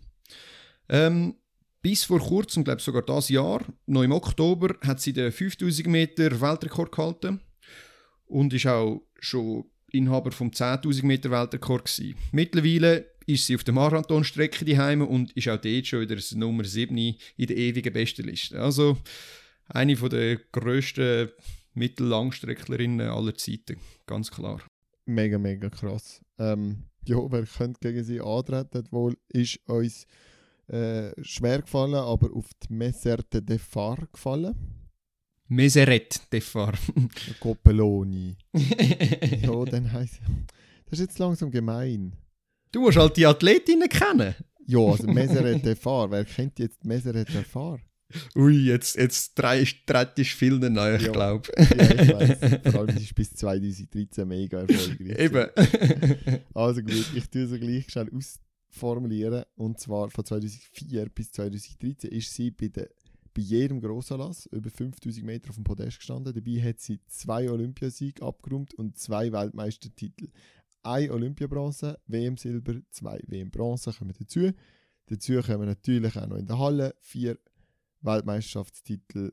[0.88, 1.34] Ähm,
[1.82, 6.40] bis vor kurzem, glaube sogar das Jahr, noch im Oktober, hat sie den 5000 Meter
[6.40, 7.40] Weltrekord gehalten
[8.24, 12.14] und ist auch schon Inhaber vom 10.000 Meter Weltrekord gewesen.
[12.32, 16.96] Mittlerweile ist sie auf der Marathonstrecke daheim und ist auch dort schon wieder Nummer 7
[16.96, 18.58] in der ewigen Bestenliste.
[18.58, 18.96] Also
[19.68, 21.28] eine von der grössten
[21.74, 24.60] Mittellangstrecklerinnen aller Zeiten, ganz klar.
[25.06, 26.20] Mega, mega krass.
[26.38, 28.86] Ähm, ja, wer könnte gegen sie antreten?
[28.90, 30.06] Wohl ist uns
[30.68, 34.54] äh, schwer gefallen, aber auf die Messerte de Far gefallen.
[35.48, 36.74] Meseret Defar.
[37.40, 38.36] Coppeloni.
[38.54, 40.20] ja, dann heisst
[40.84, 42.12] Das ist jetzt langsam gemein.
[42.70, 44.34] du musst halt die Athletinnen kennen.
[44.66, 46.08] Ja, also Meseret de Far.
[46.12, 47.80] Wer kennt jetzt Meseret de Far?
[48.36, 51.12] Ui, jetzt, jetzt trittst viel neu, ich Ja.
[51.12, 51.48] glaube.
[51.56, 52.72] Ja, ich weiss.
[52.72, 55.18] Vor allem, ist bis 2013 mega erfolgreich.
[55.18, 56.40] Eben.
[56.54, 59.44] Also gut, ich tue sie gleich schnell ausformulieren.
[59.56, 62.88] Und zwar von 2004 bis 2013 ist sie bei, der,
[63.34, 66.34] bei jedem Grossanlass über 5000 Meter auf dem Podest gestanden.
[66.34, 70.28] Dabei hat sie zwei Olympiasiege abgeräumt und zwei Weltmeistertitel.
[70.82, 74.50] Ein Olympiabronze, WM-Silber, zwei WM-Bronze kommen dazu.
[75.06, 77.38] Dazu kommen natürlich auch noch in der Halle vier
[78.02, 79.32] Weltmeisterschaftstitel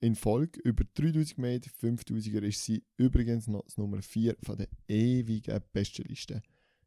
[0.00, 0.60] in Folge.
[0.64, 6.42] Über 3000 Meter, 5000er ist sie übrigens noch das Nummer 4 von der ewigen Bestenliste.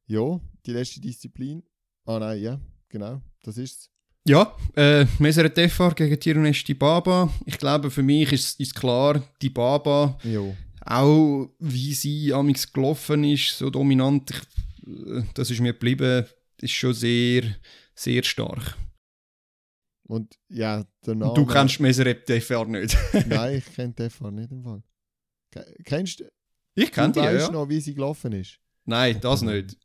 [0.06, 1.64] Ja, die letzte Disziplin.
[2.06, 3.90] Ah nein, ja, genau, das ist's.
[4.26, 7.34] Ja, äh, Meseret Defar gegen Tirunesh Dibaba.
[7.46, 10.42] Ich glaube, für mich ist, ist klar, Dibaba, Ja.
[10.86, 16.26] auch wie sie amix gelaufen ist, so dominant, ich, äh, das ist mir geblieben,
[16.62, 17.44] ist schon sehr,
[17.96, 18.78] sehr stark.
[20.08, 21.34] Und ja, der Name...
[21.34, 22.98] Du kennst Meseret Defar nicht.
[23.28, 24.82] Nein, ich kenne den Fall nicht im Fall.
[25.52, 26.32] Ke- Kennst du?
[26.76, 27.52] Ich kenne du die, weißt ja.
[27.52, 28.60] noch, wie sie gelaufen ist?
[28.86, 29.78] Nein, das nicht.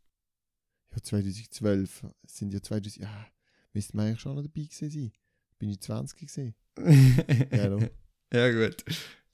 [0.94, 2.06] Ja, 2012.
[2.22, 3.04] Es sind ja 2000...
[3.04, 3.26] Ja,
[3.72, 5.12] müsste man eigentlich schon noch dabei gewesen sein.
[5.58, 6.54] Bin ich 20 gewesen.
[7.52, 7.78] Ja.
[8.32, 8.84] Ja, gut.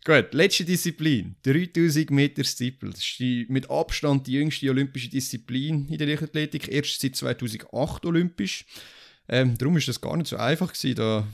[0.05, 1.37] Gut, letzte Disziplin.
[1.43, 2.91] 3000 Meter Steeple.
[2.91, 6.69] Das ist die, mit Abstand die jüngste olympische Disziplin in der Leichtathletik.
[6.69, 8.65] Erst seit 2008 olympisch.
[9.29, 11.27] Ähm, darum ist das gar nicht so einfach gewesen, da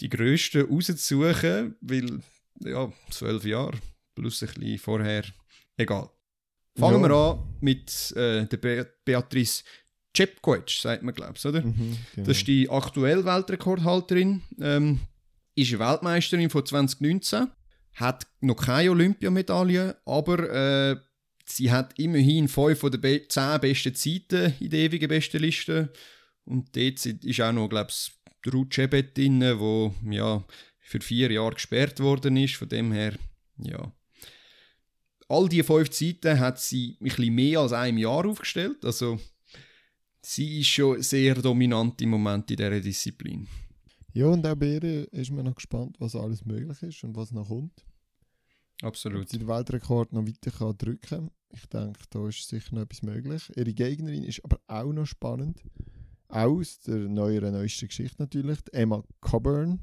[0.00, 2.20] die grössten rauszusuchen, weil,
[2.64, 3.78] ja, zwölf Jahre
[4.14, 5.24] plus ein bisschen vorher.
[5.76, 6.08] Egal.
[6.78, 7.08] Fangen Ja.
[7.08, 9.64] wir an mit äh, der Be Beatrice
[10.16, 11.62] Cepkovic, sagt man, glaube ich, oder?
[11.62, 12.26] Mhm, genau.
[12.26, 14.42] Das ist die aktuelle Weltrekordhalterin.
[14.60, 15.00] Ähm,
[15.54, 17.48] ist eine Weltmeisterin von 2019.
[17.94, 20.96] Hat noch keine Olympiamedaille, aber äh,
[21.44, 25.92] sie hat immerhin fünf von den be 10 besten Zeiten in der ewigen Bestenliste.
[26.44, 28.12] Und dort ist auch noch, glaube ich,
[28.52, 30.44] Ruth Chebet drin, wo ja,
[30.80, 32.56] für vier Jahre gesperrt worden ist.
[32.56, 33.14] Von dem her,
[33.58, 33.92] ja.
[35.28, 38.84] All diese fünf Zeiten hat sie ein bisschen mehr als einem Jahr aufgestellt.
[38.84, 39.20] Also
[40.22, 43.46] sie ist schon sehr dominant im Moment in dieser Disziplin.
[44.12, 47.30] Ja, und auch bei ihr ist man noch gespannt, was alles möglich ist und was
[47.30, 47.84] noch kommt.
[48.82, 49.28] Ob Absolut.
[49.28, 51.30] sie den Weltrekord noch weiter kann drücken.
[51.52, 53.52] Ich denke, da ist sicher noch etwas möglich.
[53.54, 55.62] Ihre Gegnerin ist aber auch noch spannend.
[56.30, 58.58] Aus der neueren, neuesten Geschichte natürlich.
[58.72, 59.80] Emma Coburn.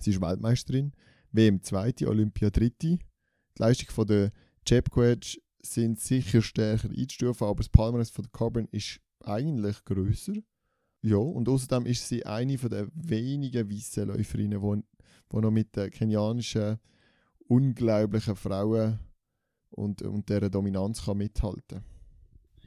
[0.00, 0.92] Sie ist Weltmeisterin.
[1.32, 2.96] WM zweite, Olympia dritte.
[2.96, 2.98] Die
[3.58, 4.32] Leistung von der
[4.66, 10.32] Chepkoech sind sicher stärker einzustufen, aber das Palmares von der Coburn ist eigentlich grösser.
[11.02, 14.82] Ja, und außerdem ist sie eine von der wenigen weißen Läuferinnen, die
[15.30, 16.78] die noch mit der kenianischen
[17.48, 18.98] unglaublichen Frauen
[19.70, 21.84] und, und dieser Dominanz kann mithalten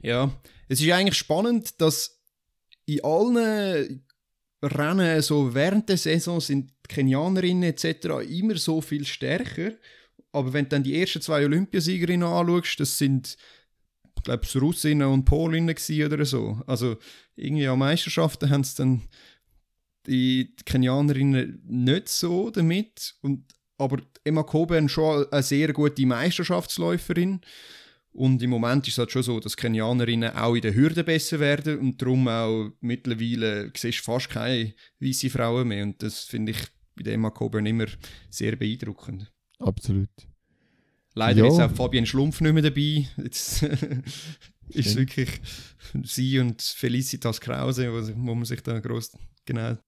[0.00, 0.30] Ja,
[0.68, 2.17] es ist eigentlich spannend, dass
[2.88, 4.04] in allen
[4.62, 8.28] Rennen so während der Saison sind die Kenianerinnen etc.
[8.28, 9.72] immer so viel stärker.
[10.32, 13.36] Aber wenn du dann die ersten zwei Olympiasiegerinnen anschaust, das sind,
[14.16, 15.76] ich glaube, Russinnen und Polinnen
[16.06, 16.60] oder so.
[16.66, 16.96] Also
[17.36, 19.02] irgendwie an Meisterschaften haben es dann
[20.06, 23.14] die Kenianerinnen nicht so damit.
[23.22, 23.44] Und,
[23.76, 27.40] aber Emma Coburn schon eine sehr gute Meisterschaftsläuferin.
[28.18, 31.38] Und im Moment ist es halt schon so, dass Kenianerinnen auch in der Hürde besser
[31.38, 35.84] werden und darum auch mittlerweile siehst du fast keine weiße Frauen mehr.
[35.84, 36.58] Und das finde ich
[36.96, 37.86] bei Emma Coburn immer
[38.28, 39.30] sehr beeindruckend.
[39.60, 40.10] Absolut.
[41.14, 41.46] Leider Ja.
[41.46, 43.06] ist auch Fabian Schlumpf nicht mehr dabei.
[43.18, 43.62] Jetzt
[44.70, 45.40] ist es wirklich
[46.02, 49.78] sie und Felicitas Krause, wo man sich da groß genau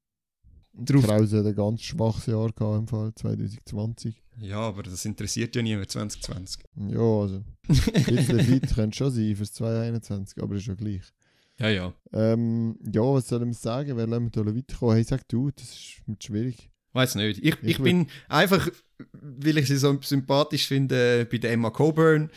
[0.85, 1.05] drauf.
[1.05, 4.23] Krause hat ein ganz schwaches Jahr gehabt im Fall 2020.
[4.41, 6.63] Ja, aber das interessiert ja niemand 2020.
[6.89, 11.03] Ja, also ein bisschen fit könnte schon sein fürs 2021, aber ist ja gleich.
[11.59, 11.93] Ja, ja.
[12.13, 13.97] Ähm, ja, was soll ich sagen?
[13.97, 14.95] Wer lassen wir da weiterkommen?
[14.95, 16.71] Hey, sag du, das ist mit schwierig.
[16.93, 17.39] Weiß nicht.
[17.39, 18.69] Ich, ich, Ich bin einfach,
[19.13, 22.31] weil ich sie so sympathisch finde, bei der Emma Coburn.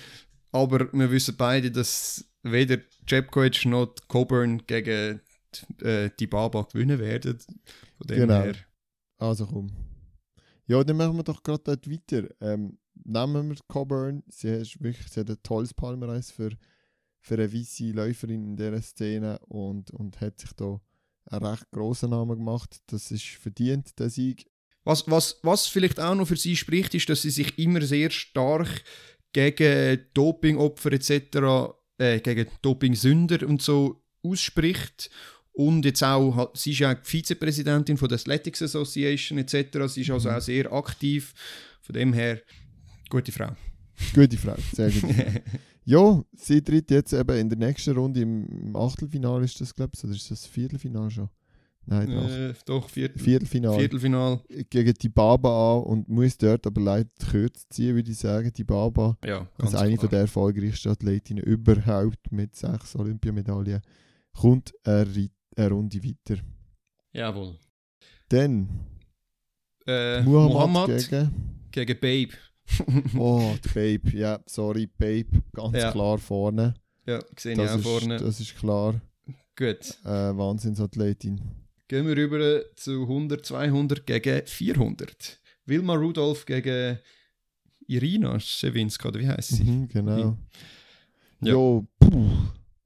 [0.51, 2.77] Aber wir wissen beide, dass weder
[3.07, 5.21] Jebkovic noch die Coburn gegen
[5.81, 7.39] äh, die Baba gewinnen werden.
[8.07, 8.41] Von dem Genau.
[8.43, 8.55] her.
[9.17, 9.71] Also komm.
[10.67, 12.27] Ja, dann machen wir doch gerade dort weiter.
[12.41, 14.23] Ähm, nehmen wir Coburn.
[14.27, 16.51] Sie, ist wirklich, sie hat ein tolles Palmareis für,
[17.19, 20.79] für eine weiße Läuferin in dieser Szene und, und hat sich da
[21.25, 22.81] einen recht grossen Namen gemacht.
[22.87, 24.45] Das ist verdient, der Sieg.
[24.83, 28.09] Was, was, was vielleicht auch noch für sie spricht, ist, dass sie sich immer sehr
[28.09, 28.83] stark
[29.31, 35.09] gegen Dopingopfer etc., äh, gegen Dopingsünder und so ausspricht.
[35.53, 39.77] Und jetzt auch, sie ist ja Vizepräsidentin von der Athletics Association etc.
[39.87, 40.35] Sie ist also Mhm.
[40.35, 41.33] auch sehr aktiv.
[41.81, 42.39] Von dem her,
[43.09, 43.55] gute Frau.
[44.15, 45.11] Gute Frau, sehr gut.
[45.85, 50.03] ja, sie tritt jetzt eben in der nächsten Runde im, Achtelfinale ist das, glaube ich,
[50.03, 51.29] oder ist das Viertelfinale schon?
[51.85, 52.29] Nein, doch.
[52.29, 53.77] Äh, doch, Viertel, Viertelfinale.
[53.77, 54.39] Viertelfinal.
[54.69, 58.51] Gegen die Baba an und muss dort aber leider kürzer ziehen, würde ich sagen.
[58.55, 59.99] Die Baba Ja, als eine klar.
[60.01, 63.81] von der erfolgreichsten Athletinnen überhaupt mit sechs Olympiamedaillen
[64.31, 66.41] kommt Ri- eine Runde weiter.
[67.11, 67.57] Jawohl.
[68.29, 68.69] Dann
[69.85, 70.51] Äh, Muhammad,
[70.87, 71.31] Muhammad gegen.
[71.71, 72.33] gegen Babe.
[73.17, 74.17] Oh, die Babe.
[74.17, 75.43] Ja, sorry, Babe.
[75.51, 75.91] Ganz Ja.
[75.91, 76.73] klar vorne.
[77.05, 78.17] ja, sehe ich Das auch ist, vorne.
[78.17, 79.01] das ist klar.
[79.57, 79.99] Gut.
[80.05, 81.41] Äh, Wahnsinnsathletin.
[81.89, 85.39] Gehen wir rüber zu 100, 200 gegen 400.
[85.65, 86.97] Wilma Rudolph gegen
[87.87, 89.63] Irina Schewinska, oder wie heißt sie?
[89.65, 90.37] Mhm, genau.
[91.41, 91.51] Ja.
[91.51, 92.31] Jo, puh.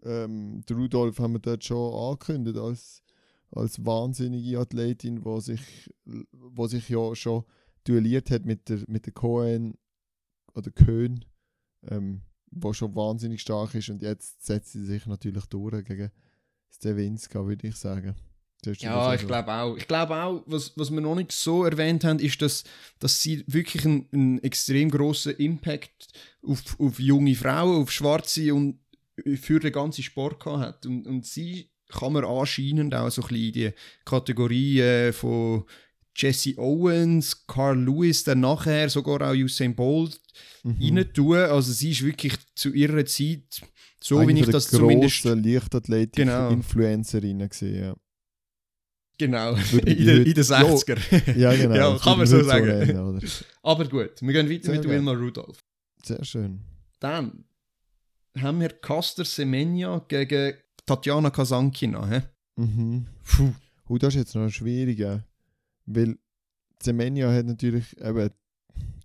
[0.08, 3.04] Ähm, der Rudolf haben wir dort schon angekündigt als,
[3.52, 5.94] als wahnsinnige Athletin, die sich,
[6.32, 7.44] wo sich ja schon
[7.84, 9.78] duelliert hat mit der, mit der Cohen
[10.54, 11.26] oder Köhn,
[11.90, 16.12] ähm, wo schon wahnsinnig stark ist und jetzt setzt sie sich natürlich durch gegen
[16.72, 18.16] Stewinska, würde ich sagen.
[18.66, 19.28] Ja, ich so?
[19.28, 19.78] glaube auch.
[19.78, 22.64] Ich glaube auch, was, was wir noch nicht so erwähnt haben, ist, dass,
[23.00, 26.08] dass sie wirklich einen, einen extrem großen Impact
[26.42, 28.80] auf, auf junge Frauen, auf Schwarze und
[29.36, 30.86] für den ganzen Sport gehabt hat.
[30.86, 33.72] Und, und sie kann man anscheinend auch so ein bisschen in die
[34.06, 35.64] Kategorie äh, von
[36.16, 40.20] Jesse Owens, Carl Lewis, dann nachher sogar auch Usain Bolt
[40.64, 40.98] Mhm.
[40.98, 41.36] rein tun.
[41.38, 43.62] Also sie ist wirklich zu ihrer Zeit,
[44.04, 45.24] so Eine wie ich der das zumindest...
[45.24, 45.54] grossen Genau.
[45.54, 47.96] Leichtathletik-Influencerinnen gesehen, ja.
[49.20, 51.38] Genau, in, heute- in den 60er.
[51.38, 51.76] Ja, genau.
[51.76, 52.68] Ja, kann man so sagen.
[52.68, 53.28] nennen, oder?
[53.64, 54.88] Aber gut, wir gehen weiter Sehr mit.
[54.90, 55.60] Wilma Rudolph.
[56.04, 56.60] Sehr schön.
[57.00, 57.44] Dann
[58.42, 62.08] haben wir Caster Semenya gegen Tatjana Kasankina.
[62.08, 62.22] He?
[62.56, 63.08] Mhm.
[63.24, 63.54] Puh.
[63.88, 65.04] Und das ist jetzt noch schwierig,
[65.86, 66.18] weil
[66.82, 68.30] Semenya hat natürlich eben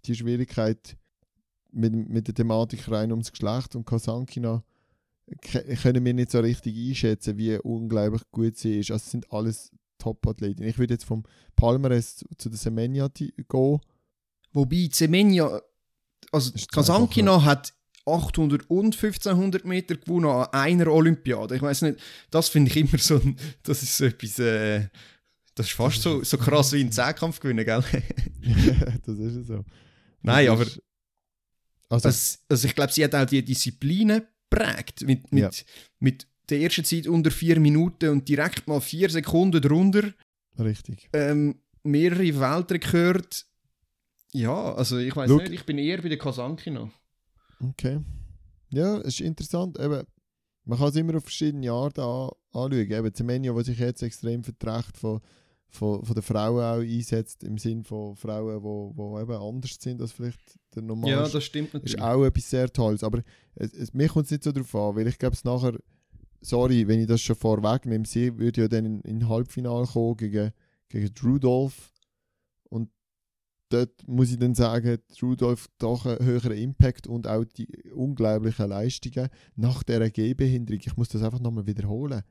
[0.04, 0.96] die Schwierigkeit
[1.70, 4.62] mit, mit der Thematik rein ums Geschlecht und Kasankina
[5.82, 8.90] können wir nicht so richtig einschätzen, wie unglaublich gut sie ist.
[8.90, 10.64] Also es sind alles Top-Athleten.
[10.64, 11.22] Ich würde jetzt vom
[11.54, 13.80] Palmares zu, der Semenya gehen.
[14.52, 15.62] Wobei Semenya,
[16.32, 17.72] also Kasankina hat
[18.06, 21.56] 800 und 1500 Meter gewonnen an einer Olympiade.
[21.56, 21.98] Ich weiß nicht,
[22.30, 23.20] das finde ich immer so,
[23.62, 24.88] das ist so etwas, äh,
[25.54, 27.82] das ist fast so, so krass wie ein Zehnkampf gewinnen, gell?
[29.06, 29.64] das ist ja so.
[30.22, 30.82] Nein, Das aber ist-
[31.88, 35.02] Also, Also, also ich glaube, sie hat auch die Disziplinen geprägt.
[35.06, 35.50] Mit, mit, Ja.
[36.00, 40.12] mit der ersten Zeit unter vier Minuten und direkt mal vier Sekunden drunter.
[40.58, 41.08] richtig.
[41.12, 43.28] Ähm, mehrere Weltrekorde.
[44.32, 46.90] Ja, also ich weiß nicht, ich bin eher bei der Kasankina.
[47.62, 48.00] Okay.
[48.70, 49.78] Ja, es ist interessant.
[49.78, 50.02] Eben,
[50.64, 52.90] man kann es immer auf verschiedene Arten an, anschauen.
[52.90, 55.20] Eben, Zemenio, der sich jetzt extrem verträgt von,
[55.68, 59.76] von, von den Frauen auch einsetzt, im Sinn von Frauen, die wo, wo eben anders
[59.80, 62.00] sind als vielleicht der normale Ja, das stimmt ist natürlich.
[62.02, 63.04] auch etwas sehr Tolles.
[63.04, 63.22] Aber
[63.54, 65.78] es, es, mir kommt es nicht so darauf an, weil ich glaube, es nachher,
[66.40, 70.52] sorry, wenn ich das schon vorwegnehme, sie würde ja dann in, in Halbfinale kommen gegen,
[70.88, 71.91] gegen Rudolph.
[73.72, 78.68] Dort muss ich dann sagen, die Rudolph doch einen höheren Impact und auch die unglaublichen
[78.68, 80.82] Leistungen nach dieser Gehbehinderung.
[80.84, 82.22] Ich muss das einfach nochmal wiederholen.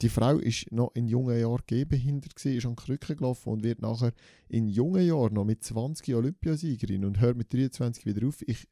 [0.00, 3.82] Die Frau ist noch in jungen Jahren gehbehindert, gewesen, ist an Krücken gelaufen und wird
[3.82, 4.12] nachher
[4.48, 8.40] in jungen Jahren noch mit 20 Olympiasiegerin und hört mit 23 wieder auf.
[8.42, 8.68] Ich,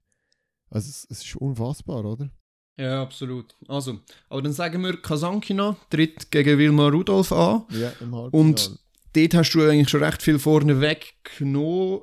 [0.71, 2.31] also es, es ist unfassbar, oder?
[2.77, 3.57] Ja, absolut.
[3.67, 7.65] Also, aber dann sagen wir, Kasankina tritt gegen Wilma Rudolph an.
[7.71, 7.93] Ja.
[8.31, 8.79] Und
[9.13, 12.03] dort hast du eigentlich schon recht viel vorne weggenommen.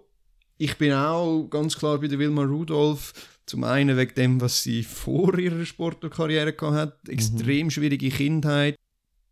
[0.58, 3.14] Ich bin auch ganz klar bei der Wilma Rudolph.
[3.46, 7.10] Zum einen wegen dem, was sie vor ihrer Sportlerkarriere gehabt hat.
[7.10, 8.76] Extrem schwierige Kindheit.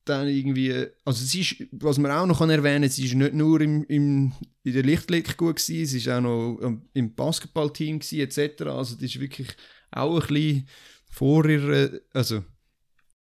[0.05, 3.61] Dann irgendwie, also sie ist, was man auch noch erwähnen kann, sie ist nicht nur
[3.61, 8.19] im, im, in der Lichtblick gut gewesen, sie ist auch noch ähm, im Basketballteam gewesen,
[8.19, 8.63] etc.
[8.63, 9.47] Also das ist wirklich
[9.91, 10.67] auch ein bisschen
[11.09, 12.43] vor ihrer, also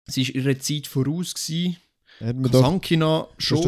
[0.07, 1.77] sie ist ihrer Zeit voraus gewesen.
[2.51, 3.61] Sankina schon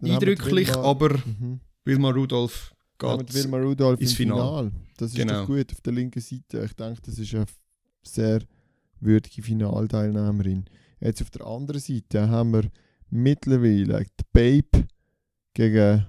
[0.00, 1.60] die eindrücklich, aber Mhm.
[1.84, 3.34] Wilma Rudolph die geht.
[3.34, 4.40] Wilma Rudolph ins Finale.
[4.70, 4.72] Finale.
[4.98, 5.40] Das ist Genau.
[5.40, 6.64] doch gut auf der linken Seite.
[6.64, 7.46] Ich denke, das ist eine
[8.02, 8.40] sehr
[9.00, 10.66] würdige Finalteilnehmerin.
[11.00, 12.70] Jetzt auf der anderen Seite haben wir
[13.08, 14.86] mittlerweile die Babe
[15.54, 16.06] gegen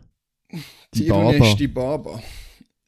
[0.93, 1.31] die Baba.
[1.31, 2.21] Tirunesh die Baba.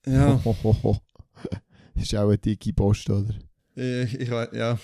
[0.06, 0.36] Ja,
[1.96, 3.34] Das ist auch eine dicke Post, oder?
[3.78, 4.80] Äh, ich, wei- ja.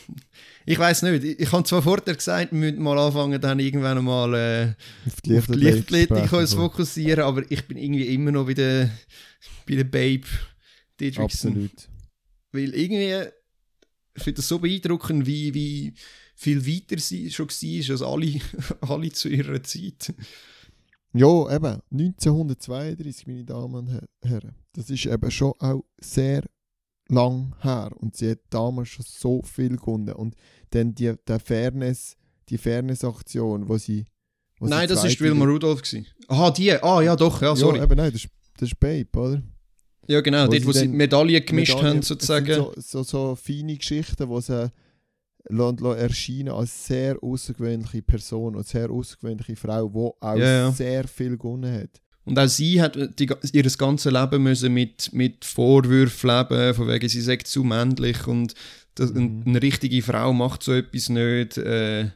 [0.66, 1.24] ich weiß nicht.
[1.24, 4.74] Ich, ich habe zwar vorher gesagt, wir müssen mal anfangen, dann irgendwann mal äh,
[5.08, 8.90] Auf die Lichtathletik uns fokussieren, aber ich bin irgendwie immer noch bei der,
[9.68, 10.24] bei der Babe
[11.00, 11.24] Didrikson.
[11.54, 11.90] Absolut.
[12.52, 13.30] Weil irgendwie,
[14.16, 15.94] ich finde das so beeindruckend, wie, wie
[16.36, 18.40] viel weiter sie schon war als alle,
[18.82, 20.14] alle zu ihrer Zeit.
[21.14, 24.56] Ja, eben, 1932, meine Damen und Her- Herren.
[24.74, 26.44] Das ist eben schon auch sehr
[27.10, 30.14] lang her und sie hat damals schon so viel gewonnen.
[30.14, 30.36] Und
[30.72, 32.16] dann die, der Fairness,
[32.50, 34.06] die Fairness-Aktion, wo sie
[34.60, 35.82] Was Nein, die das ist Wilma Rudolph.
[35.82, 36.06] Gewesen.
[36.28, 36.72] Aha, die.
[36.74, 37.78] Ah, ja, doch, ja, sorry.
[37.78, 39.42] Ja, Ja, eben nein, das ist, das ist Babe, oder?
[40.22, 42.54] genau, wo dort, sie wo sie Medaillen gemischt Medaillen, haben, sozusagen.
[42.56, 44.72] So, so, so feine Geschichten, die sie
[45.50, 50.72] erscheinen als sehr außergewöhnliche Person und sehr außergewöhnliche Frau, die auch Ja, ja.
[50.72, 52.02] sehr viel gewonnen hat.
[52.30, 57.10] Und auch sie hat die, ihr ganzes Leben müssen mit, mit Vorwürfen leben, von wegen
[57.10, 58.54] sie sei zu männlich und
[58.94, 59.44] das, Mhm.
[59.48, 61.58] eine richtige Frau macht so etwas nicht.
[61.58, 62.12] Äh,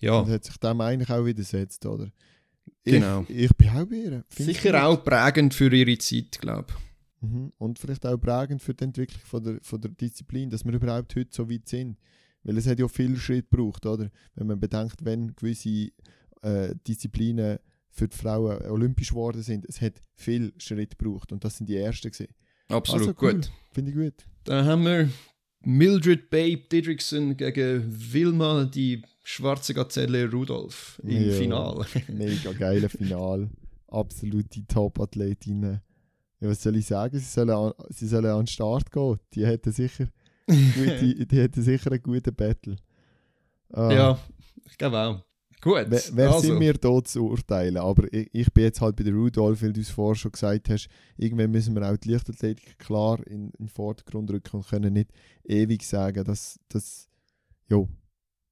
[0.00, 2.10] ja, Und hat sich dem eigentlich auch widersetzt, oder?
[2.82, 3.26] Genau.
[3.28, 4.24] Ich, ich bin auch bei ihr.
[4.30, 7.28] Sicher auch prägend für ihre Zeit, glaube ich.
[7.28, 7.52] Mhm.
[7.58, 11.14] Und vielleicht auch prägend für die Entwicklung von der, von der Disziplin, dass wir überhaupt
[11.14, 11.98] heute so weit sind.
[12.42, 14.08] Weil es hat ja viel Schritt gebraucht, oder?
[14.34, 15.90] Wenn man bedenkt, wenn gewisse
[16.40, 17.58] äh, Disziplinen
[17.90, 21.76] für die Frauen olympisch geworden sind, es hat viel Schritt gebraucht und das sind die
[21.76, 22.32] ersten gewesen.
[22.68, 23.34] Absolut Also cool.
[23.34, 23.50] gut.
[23.72, 24.26] Finde ich gut.
[24.44, 25.08] Dann haben wir
[25.60, 31.32] Mildred Babe Didrikson gegen Wilma, die schwarze Gazelle Rudolph im Ja.
[31.32, 31.86] Finale.
[32.08, 33.50] Mega geile Final.
[33.88, 35.80] Absolute Top-Athletinnen.
[36.40, 37.18] Ja, was soll ich sagen?
[37.18, 39.18] Sie sollen an, sie sollen an den Start gehen.
[39.34, 40.06] Die hätten sicher,
[40.46, 42.76] gute, die hätten sicher einen guten Battle.
[43.72, 43.90] Ah.
[43.92, 44.18] ja,
[44.66, 45.24] ich glaube auch.
[45.60, 45.86] Gut.
[45.88, 47.76] Wer, wer also, sind wir da zu urteilen?
[47.78, 50.68] Aber ich, ich bin jetzt halt bei der Rudolph, weil du es vorher schon gesagt
[50.68, 54.92] hast, irgendwann müssen wir auch die Leichtathletik klar in, in den Vordergrund rücken und können
[54.92, 55.10] nicht
[55.44, 57.08] ewig sagen, dass das.
[57.68, 57.88] Jo.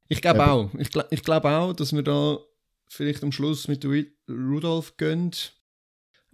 [0.08, 0.74] Ich glaube auch.
[0.74, 2.38] Ich, gl- ich glaube auch, dass wir da
[2.88, 5.30] vielleicht am Schluss mit Ru- Rudolph gehen.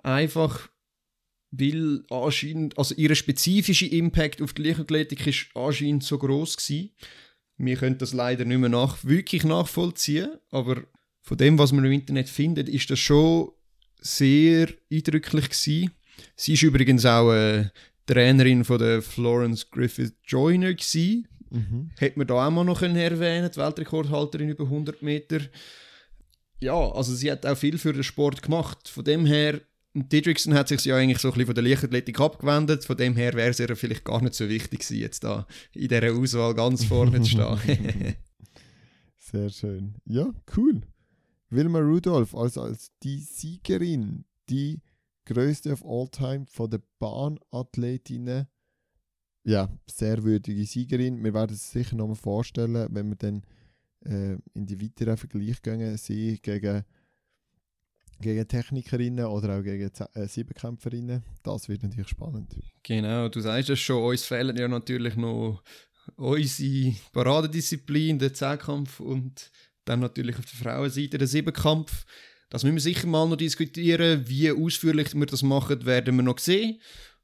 [0.02, 0.68] Einfach,
[1.50, 6.90] weil anscheinend, also ihr spezifischer Impact auf die Leichtathletik ist anscheinend so groß gewesen.
[7.58, 10.82] Wir können das leider nicht mehr nach, wirklich nachvollziehen, aber
[11.20, 13.52] von dem, was man im Internet findet, ist das schon
[14.00, 15.92] sehr eindrücklich gewesen.
[16.34, 17.66] Sie ist übrigens auch äh,
[18.06, 21.28] Trainerin von der Florence Griffith Joyner gewesen.
[21.50, 21.90] Mhm.
[21.98, 25.40] Hätte man da auch mal noch erwähnen die Weltrekordhalterin über 100 Meter.
[26.60, 28.88] Ja, also sie hat auch viel für den Sport gemacht.
[28.88, 29.60] Von dem her,
[29.94, 32.84] Didrikson hat sich ja eigentlich so ein bisschen von der Leichtathletik abgewendet.
[32.84, 35.88] Von dem her wäre es ihr vielleicht gar nicht so wichtig gewesen, jetzt da in
[35.88, 38.16] dieser Auswahl ganz vorne zu stehen.
[39.18, 39.94] Sehr schön.
[40.04, 40.82] Ja, cool.
[41.50, 44.80] Wilma Rudolph als, als die Siegerin, die
[45.26, 48.46] größte of all time von der Bahnathletinnen.
[49.44, 51.22] Ja, sehr würdige Siegerin.
[51.22, 53.42] Wir werden es sicher nochmal vorstellen, wenn wir dann
[54.04, 56.84] äh, in die weiteren Vergleich gehen, sie gegen,
[58.22, 61.22] gegen Technikerinnen oder auch gegen äh, Siebenkämpferinnen.
[61.42, 62.54] Das wird natürlich spannend.
[62.82, 65.62] genau, du sagst es schon, uns fehlen ja natürlich noch
[66.16, 69.50] unsere Paradedisziplin, der Zehnkampf und
[69.84, 72.06] dann natürlich auf der Frauenseite der Siebenkampf.
[72.48, 74.28] Das müssen wir sicher mal noch diskutieren.
[74.28, 76.80] Wie ausführlich wir das machen, werden wir noch sehen.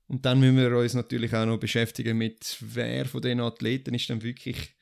[0.06, 4.08] Und dann müssen wir uns natürlich auch noch beschäftigen mit, wer von den Athleten ist
[4.08, 4.74] dann wirklich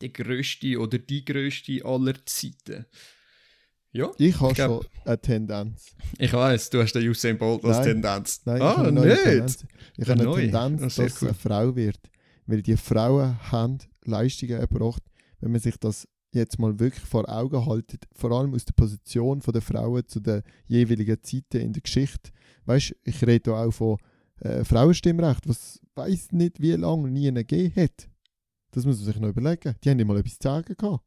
[0.00, 2.86] der größte oder die größte aller Zeiten.
[3.92, 5.94] Ja, Ich habe Ich schon eine Tendenz.
[6.18, 7.86] ich weiß, du hast den Usain Bolt als Nein.
[7.86, 8.40] Tendenz.
[8.44, 9.22] Nein, ich ah, habe eine nicht?
[9.22, 9.66] Tendenz.
[9.98, 10.34] Ich habe eine.
[10.34, 11.28] Tendenz, sehr dass es cool.
[11.28, 12.00] eine Frau wird.
[12.46, 15.02] Weil die Frauen haben Leistungen erbracht,
[15.40, 19.40] wenn man sich das jetzt mal wirklich vor Augen haltet, vor allem aus der Position
[19.40, 22.30] der Frauen zu den jeweiligen Zeiten in der Geschichte.
[22.64, 23.98] Weißt ich rede hier auch von
[24.40, 28.08] äh, Frauenstimmrecht, was weiß nicht wie lange nie gegeben hat.
[28.70, 29.74] Das muss man sich noch überlegen.
[29.84, 31.04] Die haben nicht mal etwas zu sagen gehabt.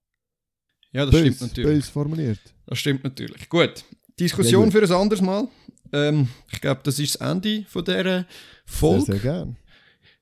[0.92, 1.72] Ja, das Bös, stimmt natürlich.
[1.72, 2.55] bös formuliert.
[2.68, 3.50] Das stimmt natürlich.
[3.50, 3.84] Gut.
[4.20, 5.48] Diskussion Sehr für ein anderes Mal.
[5.92, 8.26] Ähm, ich glaube, das ist das Ende von dieser Sehr,
[8.66, 9.06] Folge.
[9.06, 9.58] sehr gern.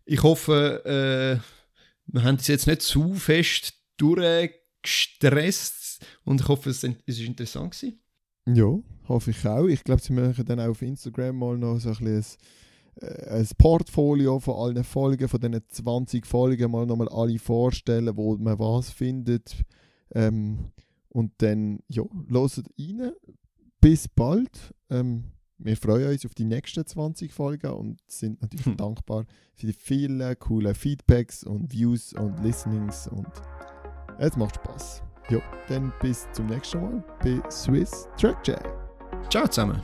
[0.06, 1.38] Ich hoffe, äh,
[2.08, 8.00] wir haben es jetzt nicht zu fest durchgestresst und ich hoffe, es ist interessant gewesen.
[8.46, 8.78] Ja,
[9.08, 9.68] hoffe ich auch.
[9.68, 12.26] Ich glaube, sie machen dann auch auf Instagram mal noch so ein, bisschen
[13.02, 18.18] ein, äh, ein Portfolio von allen Folgen, von diesen 20 Folgen mal nochmal alle vorstellen,
[18.18, 19.56] wo man was findet.
[20.14, 20.72] Ähm,
[21.14, 23.12] und dann, ja, hört rein.
[23.80, 24.74] Bis bald.
[24.90, 25.26] Ähm,
[25.58, 28.78] wir freuen uns auf die nächsten 20 Folgen und sind natürlich Hm.
[28.78, 33.28] dankbar für die vielen coolen Feedbacks und Views und Listenings und
[34.20, 35.04] es macht Spaß.
[35.30, 35.40] Ja,
[35.70, 38.68] dann bis zum nächsten Mal bei Swiss Track Jack.
[39.30, 39.82] Ciao zusammen.